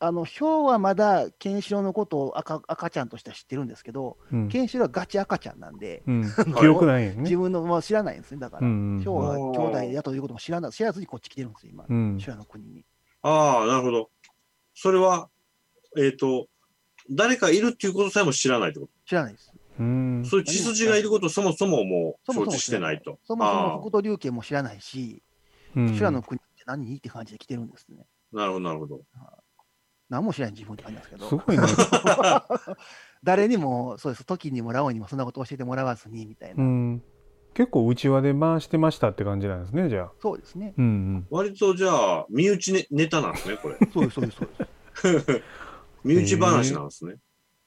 [0.00, 4.48] あの、ヒョウはまだケンシロウのことを赤赤ちゃんとしては知ってるんですけど、うん。
[4.48, 6.24] ケンシロウはガチ赤ちゃんなんで、うん。
[6.58, 7.22] 記憶ないよね。
[7.22, 8.38] 自分の、まあ、知らないんですね。
[8.38, 11.84] だから、うんヒョウは兄弟やということも知らない、知らずにこっち来てるんですよ、今。
[11.88, 12.20] うん。
[12.20, 12.84] 修羅の国に。
[13.22, 14.10] ああ、なるほど。
[14.74, 15.28] それは、
[15.96, 16.46] えっ、と、
[17.10, 19.52] 誰かいるっていうことさえも知らないってこ知らないです。
[19.80, 20.30] うんと。。
[20.30, 23.18] そういう血筋がいることをそもそももうそもそも承知してないと。
[23.24, 25.22] そもそもあ北斗龍拳も知らないし、
[25.74, 26.96] うん修羅の国って何？
[26.96, 28.06] って感じで来てるんですね。
[28.34, 29.00] あなるほど、なるほど。
[30.08, 31.28] 何も知らない自分って感じなんですけど。
[31.28, 31.62] すごいね。
[33.24, 36.62] 誰にも、そうです、時にもラオウにもそんなこと教えてもらわずにみたいな。
[36.62, 37.02] うん。
[37.54, 40.12] 結構内輪で回してましたって感じなんですね、じゃあ。
[40.20, 40.74] そうですね。
[40.76, 43.76] うん割とじゃあ、身内ネネタなんですね、これ。
[43.92, 44.38] そうです、そうです、
[44.94, 45.42] そうです。
[46.04, 47.16] 身内話なんですね。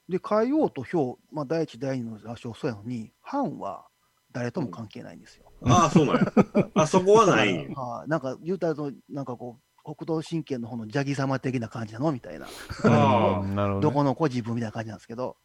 [0.08, 3.86] で、海王とヒョウ、まあ、第一、第二の羅生そうやのに、藩は
[4.32, 5.52] 誰とも関係ないんですよ。
[5.64, 6.32] ああ、そうなんや。
[6.74, 12.12] あそこはないんやなんか言うたらと、なんかこう、北斗神拳の方のジャギ様的な感じなの？
[12.12, 12.46] みたいな。
[12.82, 13.80] どね。
[13.80, 15.36] どこの子自分みたいな感じなんですけど。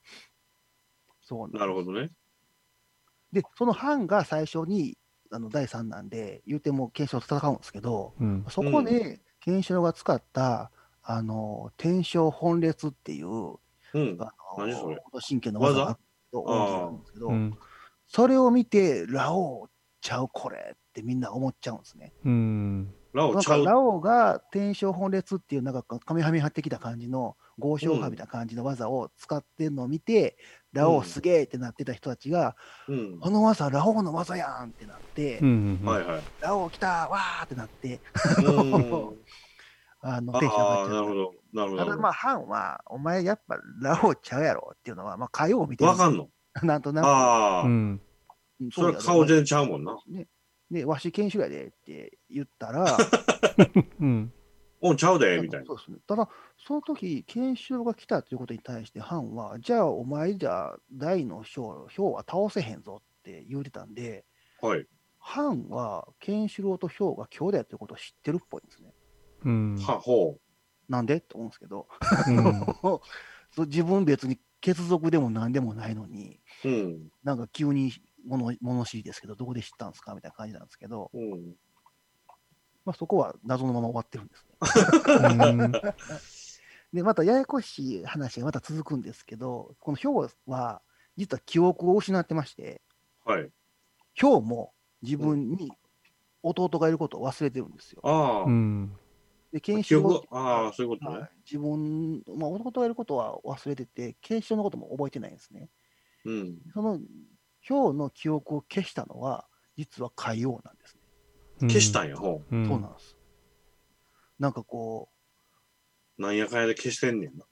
[1.22, 2.12] そうなるほどね。
[3.32, 4.98] で、その藩が最初に
[5.32, 10.72] あの第3弾で、言うてもケンシロウと戦うんですけど、うんそこでケンシロウが使った、
[11.04, 14.18] あの、天正本列っていう、うん。
[14.20, 15.90] あ何それの、神経の技が
[16.34, 17.58] あるんですけど、うん
[18.10, 19.70] それを見て、ラオウ
[20.00, 22.14] ちゃうこれってみんな思っちゃうんですね。
[22.24, 23.64] うんラオちゃう。
[23.64, 30.38] かラオウが天正本列っていう、なんかカメハメハってきた感じの、豪商派みたいな感じの技を使ってるのを見て、
[30.74, 32.56] ラオウすげえってなってた人たちが、
[32.88, 33.20] うん。
[33.22, 36.22] あの技、ラオウの技やんってなって、うんはいはい。
[36.42, 38.00] ラオウ来たわーってなって、
[38.46, 39.18] うん。
[40.02, 40.94] あの、テンション上がっちゃう。
[40.94, 41.34] なるほど。
[41.54, 41.86] なるほど。
[41.86, 46.30] ただまあ、ハンは、お前やっぱラオウちゃうやろっていうのは、まあ、火曜見てわかんの？
[46.62, 47.06] なんとなく。
[47.06, 48.02] ああ、うん
[48.60, 49.96] うんそれは顔全然ちゃうもんな。
[50.72, 52.98] で、わし研修やでって言ったら、
[54.00, 54.34] うん
[54.80, 55.66] おんちゃうで、みたいな。
[55.66, 55.98] そうですね。
[56.06, 64.24] ただ、その時、研修が来たということに対して、ハンは、じゃあ、お前じゃあ、大の将、ヒョウは倒せへんぞって言うてたんで、
[64.62, 64.86] はい。
[65.18, 68.94] ハンは、ケンシロウとヒョウが兄弟ということを知ってるっぽいんですね。
[69.46, 70.38] うんは、ほ
[70.88, 71.18] なんで？
[71.18, 71.88] って思うんですけど、
[72.28, 72.44] うん
[73.52, 76.70] そう自分別に血族でも何でもないのに、う。
[76.70, 77.12] うん。
[77.24, 77.92] なんか急に
[78.28, 80.14] 物物知りですけど、どこで知ったんですか？
[80.14, 81.56] みたいな感じなんですけど、うん。
[82.86, 85.82] まあ、そこは謎のまま終わってるんですね。
[86.94, 90.82] で、またややこしい話がまた続くんですけど、このヒョウは、
[91.18, 92.82] 実は記憶を失ってまして、
[93.26, 93.52] はい。
[94.14, 95.72] ヒョウも自分に
[96.42, 98.02] 弟がいることを忘れてるんですよ。
[98.06, 98.50] ああう。
[98.50, 98.98] ん
[99.52, 101.30] で、ケンシ記憶ロウ、ああ、そういうことねはい。
[101.46, 105.70] 自分、まあ、弟がいることは忘れてて、ケンシロウのことも覚えてないんですね。
[106.26, 106.58] うん。
[106.74, 107.00] その
[107.68, 109.46] ヒョウの記憶を消したのは、
[109.76, 111.02] 実は海王なんですね。
[111.68, 113.18] 消したんや、ほうんそうなんです。
[114.40, 115.10] なんかこ
[116.18, 116.22] う、う。
[116.22, 117.46] なんやかんやで消してんねんな。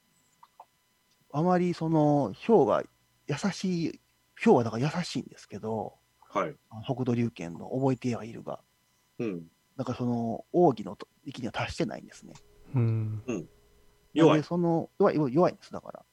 [1.34, 2.82] あまりその、ヒョウが
[3.28, 3.99] 優しい、
[4.39, 5.95] ヒョウはだから優しいんですけど、
[6.30, 6.55] はい。
[6.86, 8.61] 北斗龍拳の覚えてはいるが、
[9.20, 9.47] うん。
[9.76, 12.36] なんかその、奥義の域には達してないんですね。
[12.74, 13.22] うん
[14.13, 14.47] 弱いで。
[14.47, 16.05] その弱い、弱いんです、だから。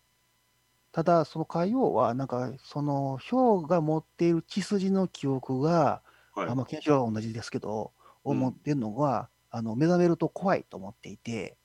[0.93, 6.03] ただ、その海王は、なんか、その、ヒョウが持っている血筋の記憶が、
[6.35, 6.55] はいあ。
[6.55, 7.93] まあ、ケンシロウは同じですけど、
[8.25, 11.57] をうん持ってるのが、あの目覚めると怖いと思っていて、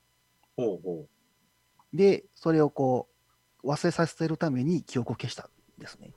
[0.56, 1.06] ほうほ
[1.94, 3.08] で、それをこ
[3.62, 6.12] う、忘れさせるために記憶を消したんですね。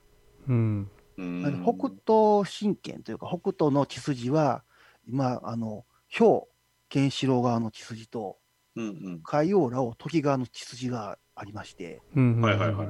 [0.48, 1.22] うんう。
[1.22, 4.64] うんなので北斗神拳というか、北斗の血筋は、
[5.06, 6.48] 今、あの、ヒョウ、
[6.88, 8.38] ケンシロウ側の血筋と、
[8.74, 9.20] うんうん。
[9.22, 12.88] 海王ラオ時側の血筋がありまして、うんはいはいはい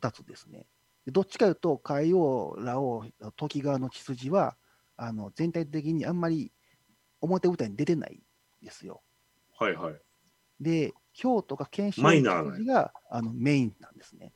[0.00, 0.66] 2つですね。
[1.06, 3.04] でどっちかというと、海王、ラオ
[3.36, 4.56] 時側の血筋は、
[4.96, 6.52] あの全体的にあんまり
[7.20, 8.20] 表舞台に出てない
[8.62, 9.02] んですよ。
[9.58, 9.94] はいはい。
[10.60, 14.32] で、ヒョウとかケンシロウマイナーなの血筋があのメインなんですね。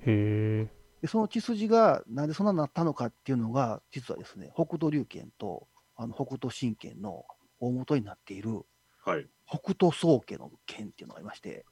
[0.00, 0.68] へえ
[1.02, 7.24] で、その血筋がなんでそんなになったのかっていうのが、実はですね、北斗龍拳とあの北斗神拳の
[7.58, 8.62] 大元になっている
[9.04, 9.26] はい。
[9.46, 11.64] 北斗宗家の剣っていうのがありまして、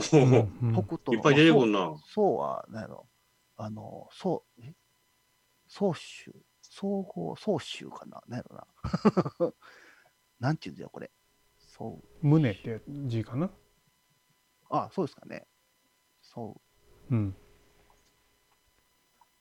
[0.00, 1.94] 北斗いっぱい出てくんな。
[2.06, 3.08] そうは、なんやろ、
[3.56, 4.74] あの、そう、え？
[5.68, 8.22] 総州、総合、総州かな？
[8.28, 9.54] なんやろな。
[10.38, 11.10] なんていうんだよ、これ。
[11.58, 12.26] そう。
[12.26, 13.50] 胸って字かな？
[14.70, 15.46] あ、そうですかね。
[16.20, 16.60] そ
[17.10, 17.14] う。
[17.14, 17.36] うん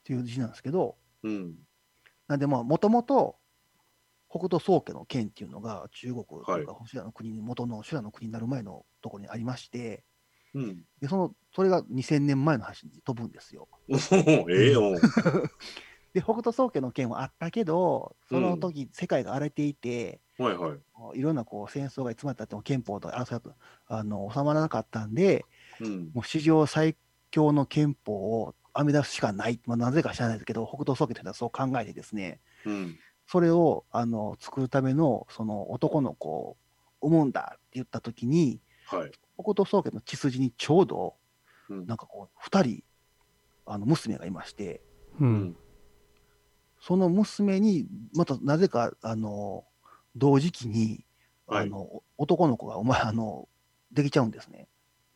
[0.01, 1.55] っていう字なんですけど、うん。
[2.27, 3.37] なんでまあ、もともと、
[4.29, 10.03] 北斗宗家の剣っていうのが中国とか、修羅の国に、元の修羅の国になる前のところにありまして、
[10.53, 10.85] うん。
[10.99, 13.67] でそのそれが2000年前の話に飛ぶんですよ。
[14.49, 14.93] ええよ。
[16.13, 20.75] で、北斗宗家の剣はあったけど、その時、世界が荒れていて、はいは
[21.13, 21.19] い。
[21.19, 23.53] いろんなこう戦争がいつまでたっても憲法と争いと
[23.87, 25.45] あの収まらなかったんで、
[25.79, 26.11] うん。
[26.13, 26.95] もう史上最
[27.31, 32.99] 強の憲法を編み出すしかない、まあ、なぜか知らないですけど、北斗宗家というのはそう考えてですね、うん。
[33.27, 36.57] それをあの作るためのその男の子を
[37.01, 39.11] 産むんだって言った時に、はい。
[39.41, 41.15] 北斗宗家の血筋にちょうど、
[41.69, 42.83] うんなんかこう、2人、
[43.65, 44.81] あの娘がいまして、
[45.19, 45.57] ううんん。
[46.79, 49.65] その娘に、またなぜか、あの、
[50.15, 51.05] 同時期に、
[51.47, 53.47] はいあの、お男の子が、お前、あの、
[53.91, 54.67] できちゃうんですね。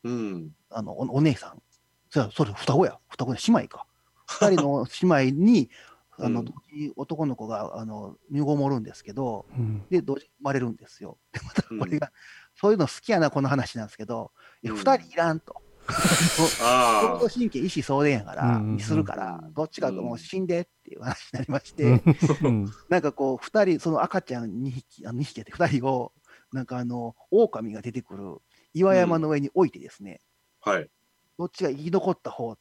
[0.04, 0.52] うん。
[0.70, 1.62] あの、おお姉さん。
[2.10, 3.00] それそれ、双子や。
[3.10, 3.88] 双子や、姉妹か。
[4.28, 5.70] 二人の 姉妹に、
[6.18, 11.18] あの、うん同時に男の子が、あの、身ごもるんですけど、うんで、同時に生まれるんですよ。
[11.32, 12.12] で、またうんこれが、
[12.66, 14.32] そういうの好きやな、この話なんですけど、
[14.64, 15.62] 二人いらんと。
[16.64, 22.02] あ北斗神経、意思相伝やから、にするからうん、どっちかともう死んでっていう話になりまして、
[22.42, 26.12] うん なんかこう、二人、その赤ちゃん2匹、あの2匹やって二人を、
[26.52, 28.42] なんかあの、狼が出てくる
[28.74, 30.22] 岩山の上に置いてですね、
[30.62, 30.72] あ。
[30.72, 30.90] はい。
[31.38, 32.58] どっちが生き残った方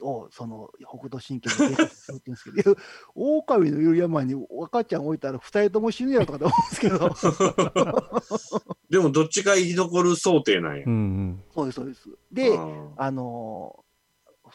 [0.00, 2.82] をその北斗神拳で計画するって言うんですけど、いや
[3.14, 10.84] 狼のいる山に赤ちゃん置いたら二人とも死ぬやろとかと思うんですけど、 でもどっちか生き残る想定なんや。
[10.86, 10.90] う。
[10.90, 12.08] んそうです、そうです。
[12.32, 12.58] で、
[12.96, 13.84] あの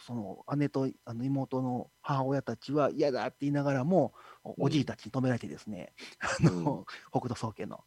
[0.05, 4.13] その姉とあの妹の母親たちは嫌だって言いながらも、
[4.43, 7.83] おおじいたちに止められてですね、あの北斗宗家の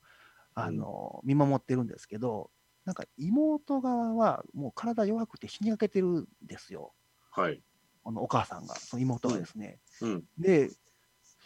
[0.54, 2.50] あの、見守ってるんですけど、
[2.86, 6.92] なんか妹側はもう体弱くて死にかけてるんですよ、
[7.37, 7.62] はい。
[8.05, 9.78] あのお母さんが、その妹がですね。
[10.01, 10.24] うん。
[10.39, 10.70] で、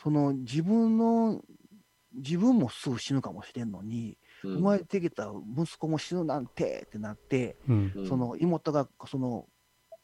[0.03, 1.43] その自分の、
[2.15, 9.47] 自分もすぐ死ぬかもしれんのに、うん生まれてきた息子も死ぬなんてってなって、うんうんその妹がその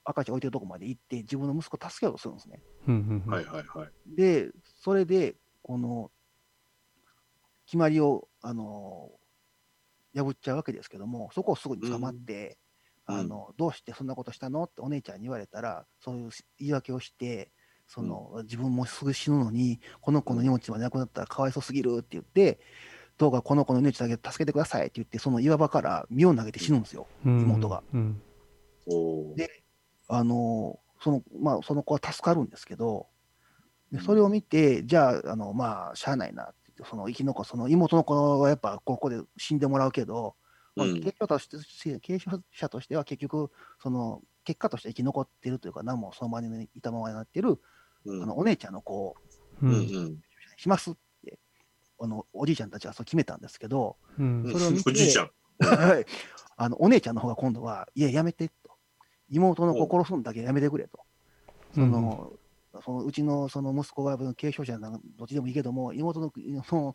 [0.05, 2.63] 赤ちゃん置いてるとこまで行って、自分の息子を助けようとするんですね。
[3.27, 4.17] はいはいはい。
[4.17, 4.51] で、
[4.83, 6.11] それで、この
[7.67, 9.11] 決まりを、あの
[10.15, 12.57] 破っちゃうわけですけども、そこをすぐに捕まって、
[13.09, 13.19] うん。
[13.19, 14.65] あのどうしてそんなことしたの？
[14.65, 17.51] ってお姉ちゃんに言われたら、そういう言い訳をして、
[17.87, 22.59] その自分もすぐ死ぬのに、この子の命までなくなったらかわいそうすぎるって言って、
[23.17, 27.43] どうかこの子の命だけ助けてくださいって言って、その岩場から身を投げて死ぬんですよ、うん。
[27.43, 27.83] 妹が。
[29.37, 29.63] で
[30.09, 33.07] あのそのまあ、その子は助かるんですけど、
[33.93, 40.35] でそれを見て、じゃあ、あのまあ、しゃあないなって言って、その生き残その妹の子はやっぱここで死んでもらうけど、
[40.77, 41.49] まあ、とし
[41.83, 43.51] て継承者としては結局、
[43.83, 47.59] その結果として生き残ってるというか、何もその場にいたままになってる、
[48.05, 48.23] うん。
[48.23, 49.17] あのお姉ちゃんの子を
[49.63, 50.19] ううんんうん。
[50.59, 51.39] しますって、
[51.99, 54.49] あのおじいちゃんたちはそう決めたんですけど、うん。
[54.53, 55.31] それを見て おじいちゃん。
[55.59, 56.07] はい。
[56.59, 58.55] あのお姉ちゃんの方が今度は、いや、やめてと、
[59.31, 61.01] 妹の子殺すんだけやめてくれと。
[61.75, 62.33] その、
[62.85, 66.31] そのうちのその息子が継承者なんどっちでもいいけども、妹の
[66.65, 66.95] その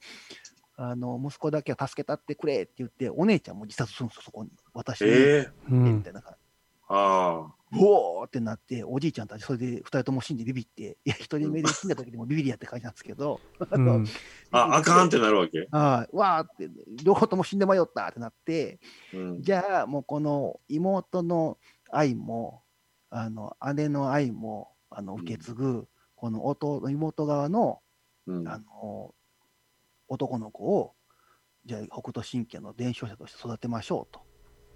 [0.84, 4.50] あの息子だけは助けたってくれって言って、お姉ちゃんも自殺するんですよ、そこに。
[4.74, 6.40] 私に、ええうんみたいな感じ。
[6.88, 7.56] ああ。
[7.74, 14.06] うおーってなって、おじいちゃんたち、それで2人とも死んでビビって、いや、一人目で死んだ時でもビビりやって感じなんですけど、あのうん
[14.50, 15.68] あ、あかんってなるわけ？
[15.72, 16.72] はいわーって、
[17.04, 18.80] 両方とも死んで迷ったってなって、
[19.14, 19.42] うん。
[19.44, 21.60] じゃあもうこの妹の
[21.92, 22.64] 愛も、
[23.12, 27.84] あの姉の愛もあの受け継ぐ、この弟妹側の
[28.26, 29.14] うんあの
[30.12, 30.94] 男の子を、
[31.66, 34.22] じゃあ北斗神拳の伝承者として育てましょうと。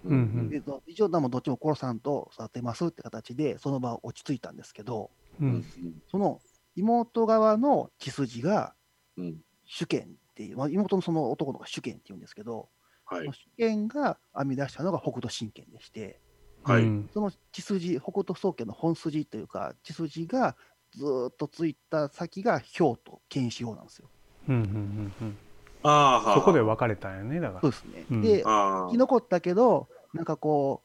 [0.04, 0.16] うんう
[0.54, 5.10] ん一応、でもどっちも殺さんと育てますって形で、その場は落ち着いたんですけど、
[5.40, 5.64] ううんん
[6.10, 6.40] その
[6.76, 8.74] 妹側の血筋が
[9.16, 9.40] うん。
[9.66, 12.68] 主権っていう、まあ、妹のその男の子が主権っていうんですけど、
[13.04, 13.26] はい。
[13.26, 16.20] 主権が編み出したのが北斗神拳でして、
[16.62, 20.56] はいうんその血筋、北斗宗家の本筋というか、血筋が
[20.92, 24.08] ずーっとついた先が京都剣士王なんですよ。
[24.48, 25.38] うんうんうん
[25.82, 27.60] ああ、はあそこで別れたんやねだから。
[27.60, 28.04] そうですね。
[28.10, 28.22] うん。
[28.22, 30.82] で、あ生き残ったけど、なんかこ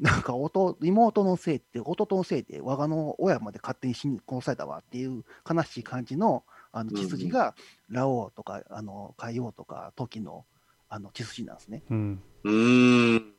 [0.00, 7.54] う、なんか弟妹のせいって、弟のせいで、我がの親まで勝手に死に殺されたわっていう悲しい感じのあの血筋が、
[7.88, 10.44] ラオウとか、あの海王とか、時の
[10.90, 11.56] あの血筋なん。
[11.56, 11.82] ですね。
[11.90, 12.22] うん。
[12.22, 12.48] あ。
[12.48, 13.34] うーん。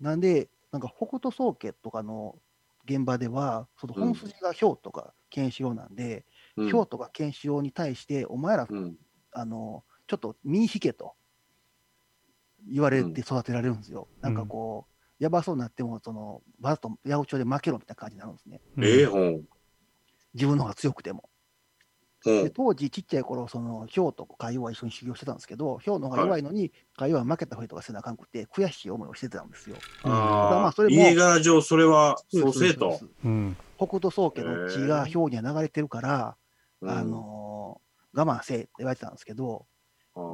[0.00, 0.20] なん。
[0.20, 0.82] で、なん。
[0.82, 2.36] か北斗宗家とかの
[2.84, 5.94] 現場では、その本筋がヒョウとかケンシロウなん。
[5.94, 6.24] で、
[6.58, 8.96] うんヒョウとかケンシロウに対して、お前ら、うん。
[9.32, 11.14] あのちょっと身引けと
[12.66, 14.08] 言われて育てられるんですよ。
[14.20, 14.86] なんかこ
[15.20, 18.60] う、やばそうになっても、そのバズと八百長で負けろみたいな感じになるんですね。
[18.82, 19.42] ええほん。
[20.34, 21.28] 自分の方が強くても。
[22.24, 29.76] で当時、ちっちゃい頃、そのヒョウと海王は一緒に修行してたんですけど、ヒョウの方が弱いのに、海王は負けたふりとかせなあかんくて、悔しい思いをしてたんですよ。
[30.02, 33.00] ただまあああそれも家柄上、それは、そうせえと
[33.76, 36.47] 北斗宗家の血がヒョウには流れてるから、うん
[36.82, 39.66] あ、のー我慢せえって言われてたんですけど、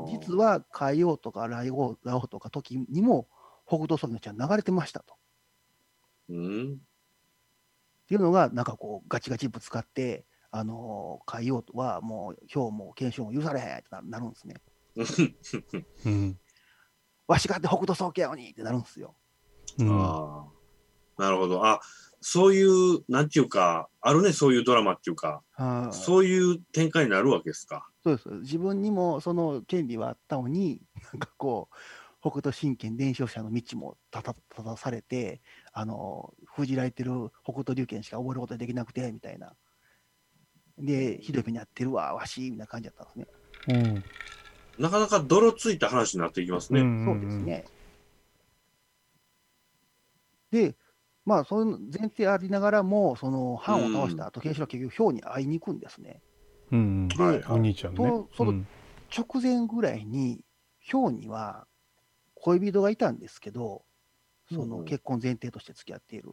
[0.07, 3.29] 実は海王とかライオウ、ラオウとか時にも
[3.67, 5.17] 北斗宗家の血は流れてましたと。
[6.31, 6.73] うん。
[6.75, 14.55] っていうのが、なんかこう、ガチガチぶつかって、あのー海王はもう、ヒョウも検証も許されへんってななるんですね。
[16.07, 16.39] うん
[17.27, 19.17] わしがって北斗宗家やのにってなるんですよ。
[19.79, 20.47] うんあ
[21.19, 21.23] あ。
[21.23, 21.65] なるほど。
[21.65, 21.81] あ、
[22.27, 27.87] そういう、なんていうか、あるね、そういうドラマっていうか、はいそういう展開になるわけですか。
[28.03, 28.29] そうです。
[28.41, 30.81] 自分にもその権利はあったのに、
[31.13, 31.75] なんかこう、
[32.23, 35.43] 北斗神拳伝承者の道もたたたたされて、
[35.75, 39.55] あの、封じられてる北斗龍拳しか覚えることができなくて、みたいな。
[40.79, 43.27] で、ひどい目に遭ってるわ、わし、みたいな感じだったんですね。
[43.69, 44.05] うん
[44.77, 46.81] なかなか泥ついた話になっていきますね。
[46.83, 47.65] んそうですね。
[50.51, 50.75] で、
[51.25, 56.21] まあ、そういう前提ありながらも、その、藩を倒した後、慶四郎は結局、ヒョウに会いに行くんですね。
[56.71, 57.43] うんではいはい。
[57.51, 57.97] お兄ちゃんね。
[57.97, 58.67] とそのうん。
[59.17, 60.45] 直前ぐらいに、
[60.81, 61.67] ヒョウには
[62.35, 63.85] 恋人がいたんですけど、
[64.53, 66.33] そのうん結婚前提として付き合っている。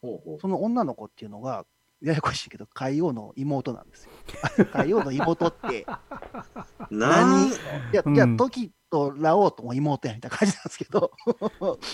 [0.00, 0.40] ほうほう。
[0.40, 1.64] その女の子っていうのが、
[2.00, 4.12] ややこしいけど、海王の妹なんですよ。
[4.72, 5.86] 海王の妹って、
[6.90, 7.50] 何い
[7.92, 8.36] や、じゃあ、うん。
[8.36, 11.10] 時とラオウとも妹やみたいな感じなんですけど、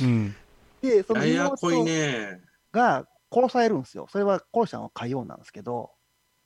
[0.01, 0.35] うん。
[0.85, 2.41] で、その妹ね。
[2.71, 4.07] が殺されるんですよ。
[4.11, 5.93] それは殺したのは海王なんですけど、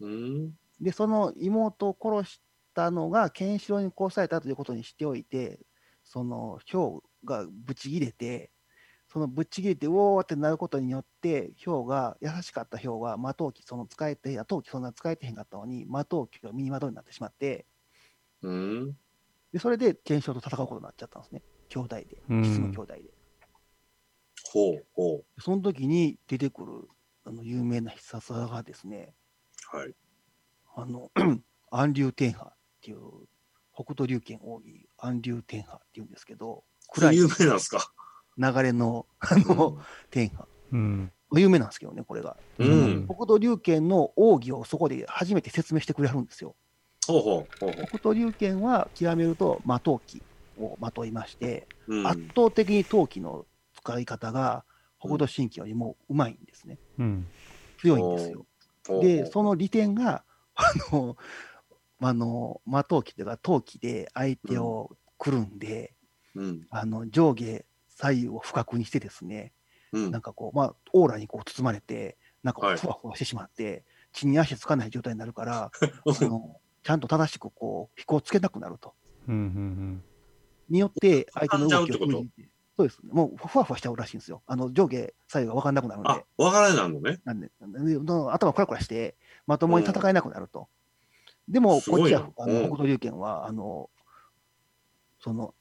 [0.00, 0.52] うん。
[0.80, 2.40] で、その妹を殺し
[2.72, 5.58] たのが、ケンシロウに殺されたということにしておいて、
[6.04, 8.52] その、ヒョウがぶち切れて、
[9.08, 17.66] そのぶち切れて、うおーってなることによって、ヒョウが、優しかったヒョウが、魔闘機、その使えて、いや闘機そんな使えてへんかったのに、魔闘機がミニマドになってしまって、
[18.42, 18.96] うん。
[19.52, 21.42] で、それでケンシロウと戦うことになっちゃったんですね。
[21.68, 23.17] 兄弟で、うん実の兄弟で。
[24.44, 26.88] ほうほその時に出てくる、
[27.24, 29.14] あの、有名な必殺技がですね、
[29.74, 29.76] う。
[29.76, 29.94] はい。
[30.76, 31.10] あの、
[31.70, 33.00] 安流天波っていう、
[33.74, 37.92] 北斗龍拳奥義、安流天波っていうんですけど、暗いこれ有名なんですか？
[38.38, 39.78] 流れの、あの、
[40.10, 40.46] 天波。
[40.72, 41.12] うん。
[41.34, 42.36] 有名なんですけどね、これが。
[42.58, 43.04] うん。
[43.06, 46.54] 北斗龍拳の奥義をそこで初めて説明してくれるんですよ。
[47.06, 50.22] ほうほうほうほ北斗龍拳は極めると魔闘機
[50.58, 51.96] をまといまして、う。
[51.96, 52.06] うん。
[52.06, 53.46] 圧倒的に闘機の
[53.78, 54.64] 使い方が
[55.00, 56.78] 北斗神拳よりもうまいんですね。
[56.98, 57.26] うん。
[57.80, 58.46] 強いんですよ。
[59.00, 60.24] で、その利点が、
[60.54, 61.16] あの、
[62.00, 65.94] あの、魔闘機というか、闘機で相手をくるんで、
[66.34, 66.66] うん。
[66.70, 69.52] あの、上下左右を不覚にしてですね、
[69.92, 78.94] うんなんかこう、まあ、オーラにこう包まれて、なんかふわふわしてしまって、血に足つかない状態になるから、 あのちゃんと正しくこう、飛行つけなくなると。
[79.28, 79.34] うん。
[79.34, 80.04] うん。
[80.68, 82.48] によって、相手の動きを封じて
[82.78, 83.10] そうですね。
[83.12, 84.40] もうふわふわしちゃうらしいんですよ。
[84.46, 87.18] あの、上下左右が分かんなくなるんであ。、わからないのね。
[87.24, 89.16] なんで、なんでの頭クラクラして、
[89.48, 90.68] まともに戦えなくなると。
[91.48, 93.90] でも、すごいなこっちは、あのうん北斗龍拳は、あの、
[95.18, 95.54] その、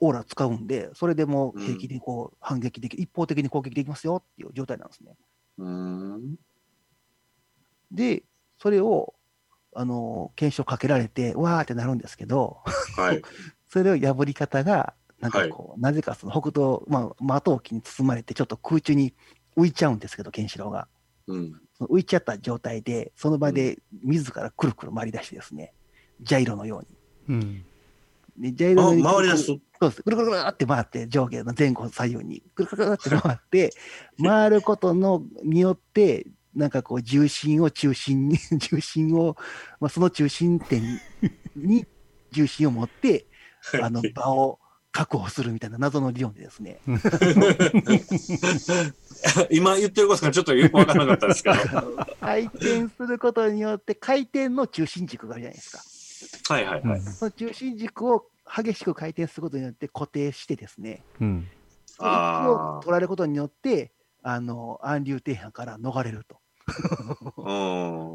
[0.00, 5.14] オーラ使うんで、それでもう平気でこう、反撃でき、一方的に攻撃できますよっていう状態なんですね。
[5.56, 6.34] うん。
[7.90, 8.22] で、
[8.58, 9.14] それを、
[9.74, 12.58] あの、検証かけられて、わーってなるんですけど、
[12.98, 13.22] はい。
[13.68, 14.92] それを破り方が、
[15.22, 19.14] なんかこう、なぜかその北斗、まあ、的置きに包まれて、ちょっと空中に
[19.56, 20.88] 浮いちゃうんですけど、ケンシロウが。
[21.28, 21.60] うん。
[21.78, 25.74] その浮いちゃった状態で、その場で自らくるくる回り出してですね、
[26.20, 26.82] ジャイロのよ
[27.28, 27.36] うに。
[27.36, 27.64] うん。
[28.36, 29.60] でジャイロあ、のように回り出すと。
[29.80, 30.02] そうです。
[30.02, 33.70] くるくるくるって回って、上下の前後左右に、くるくるくるって回って、
[34.20, 39.36] 回ることのによって、なんかこう、重心を中心に、 重心を、
[39.78, 40.82] まあ、その中心点
[41.54, 41.86] に
[42.32, 43.26] 重心を持って、
[43.80, 44.58] あの場を
[44.92, 46.78] 確保するみたいな謎の理論でですね、
[49.50, 51.56] 今言ってることがちょっとよくわからなかったですけど。
[52.20, 56.54] 回転することによって回転の中心軸があるじゃないですか。
[56.54, 57.00] はいはいはい。
[57.00, 61.48] その中心軸を激しく回転することによって固定してですね、うん。
[61.86, 66.38] そを取られることによって、あの、暗流底辺から逃れると。
[67.38, 67.52] う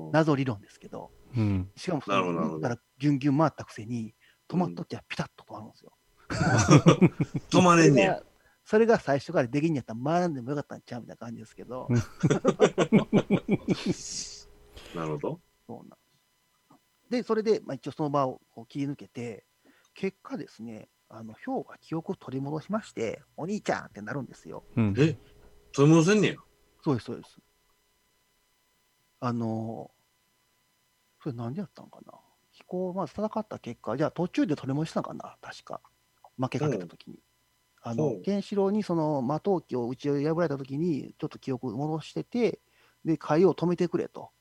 [0.09, 0.11] ん。
[0.11, 1.71] 謎理論ですけど、うん。
[1.75, 4.13] しかもその、からギュンギュン回ったくせに、
[4.47, 5.97] 止まっときゃピタッと止まるんですよ。
[7.49, 8.23] 止まれんねや。
[8.65, 11.95] それが最初からできんやったら回らんでもよかったんちゃうみたいな感じですけど、う ん
[14.93, 15.39] なるほど。
[15.65, 17.09] そうなんです。
[17.09, 19.45] で、それで、まあ、一応その場を切り抜けて、
[19.93, 24.65] 結果ですね、あの、ヒョウが記憶を取り戻しまして、お兄ちゃんってなるんですよ。
[24.75, 24.93] うん。
[24.97, 25.17] え？
[25.71, 26.36] 取り戻せんねや？
[26.84, 27.38] そうです、そうです。
[29.21, 32.13] あのー、それなんでやったんかな？
[32.51, 35.38] 飛行、まず戦った結果、じゃあ途中で取り戻したのかな？
[35.41, 35.82] 確か。
[36.38, 37.20] 負けかけたときに。
[37.84, 42.60] あのケンシロウにその魔闘機を打ち破られたときに、ちょっと記憶を戻してて、
[43.06, 44.32] で、海王を止めてくれと。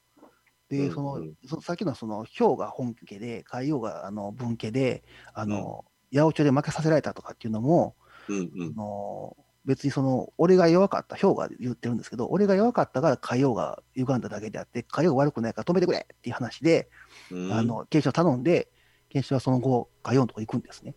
[0.68, 7.94] で、うんその、うんそのさっきのその、ヒョウが本家で、海王があの分家で、あの、八百長で負けさせられたとかっていうのも、
[8.28, 8.80] うんうんあ。
[8.80, 16.88] の別にその俺が弱かった、ヒョウが言ってるんですけど、俺が弱かったから海王が歪んだだけであって、海王が悪くないから止めてくれっていう話で、
[17.30, 18.68] うんあの、検証頼んで、
[19.08, 20.94] 検証はその後、海王のとこ行くんですね。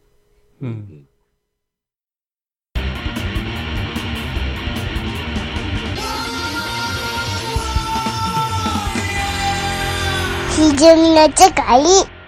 [0.62, 0.66] う。
[0.66, 1.06] うんん。
[10.56, 12.19] ひじゅみの世界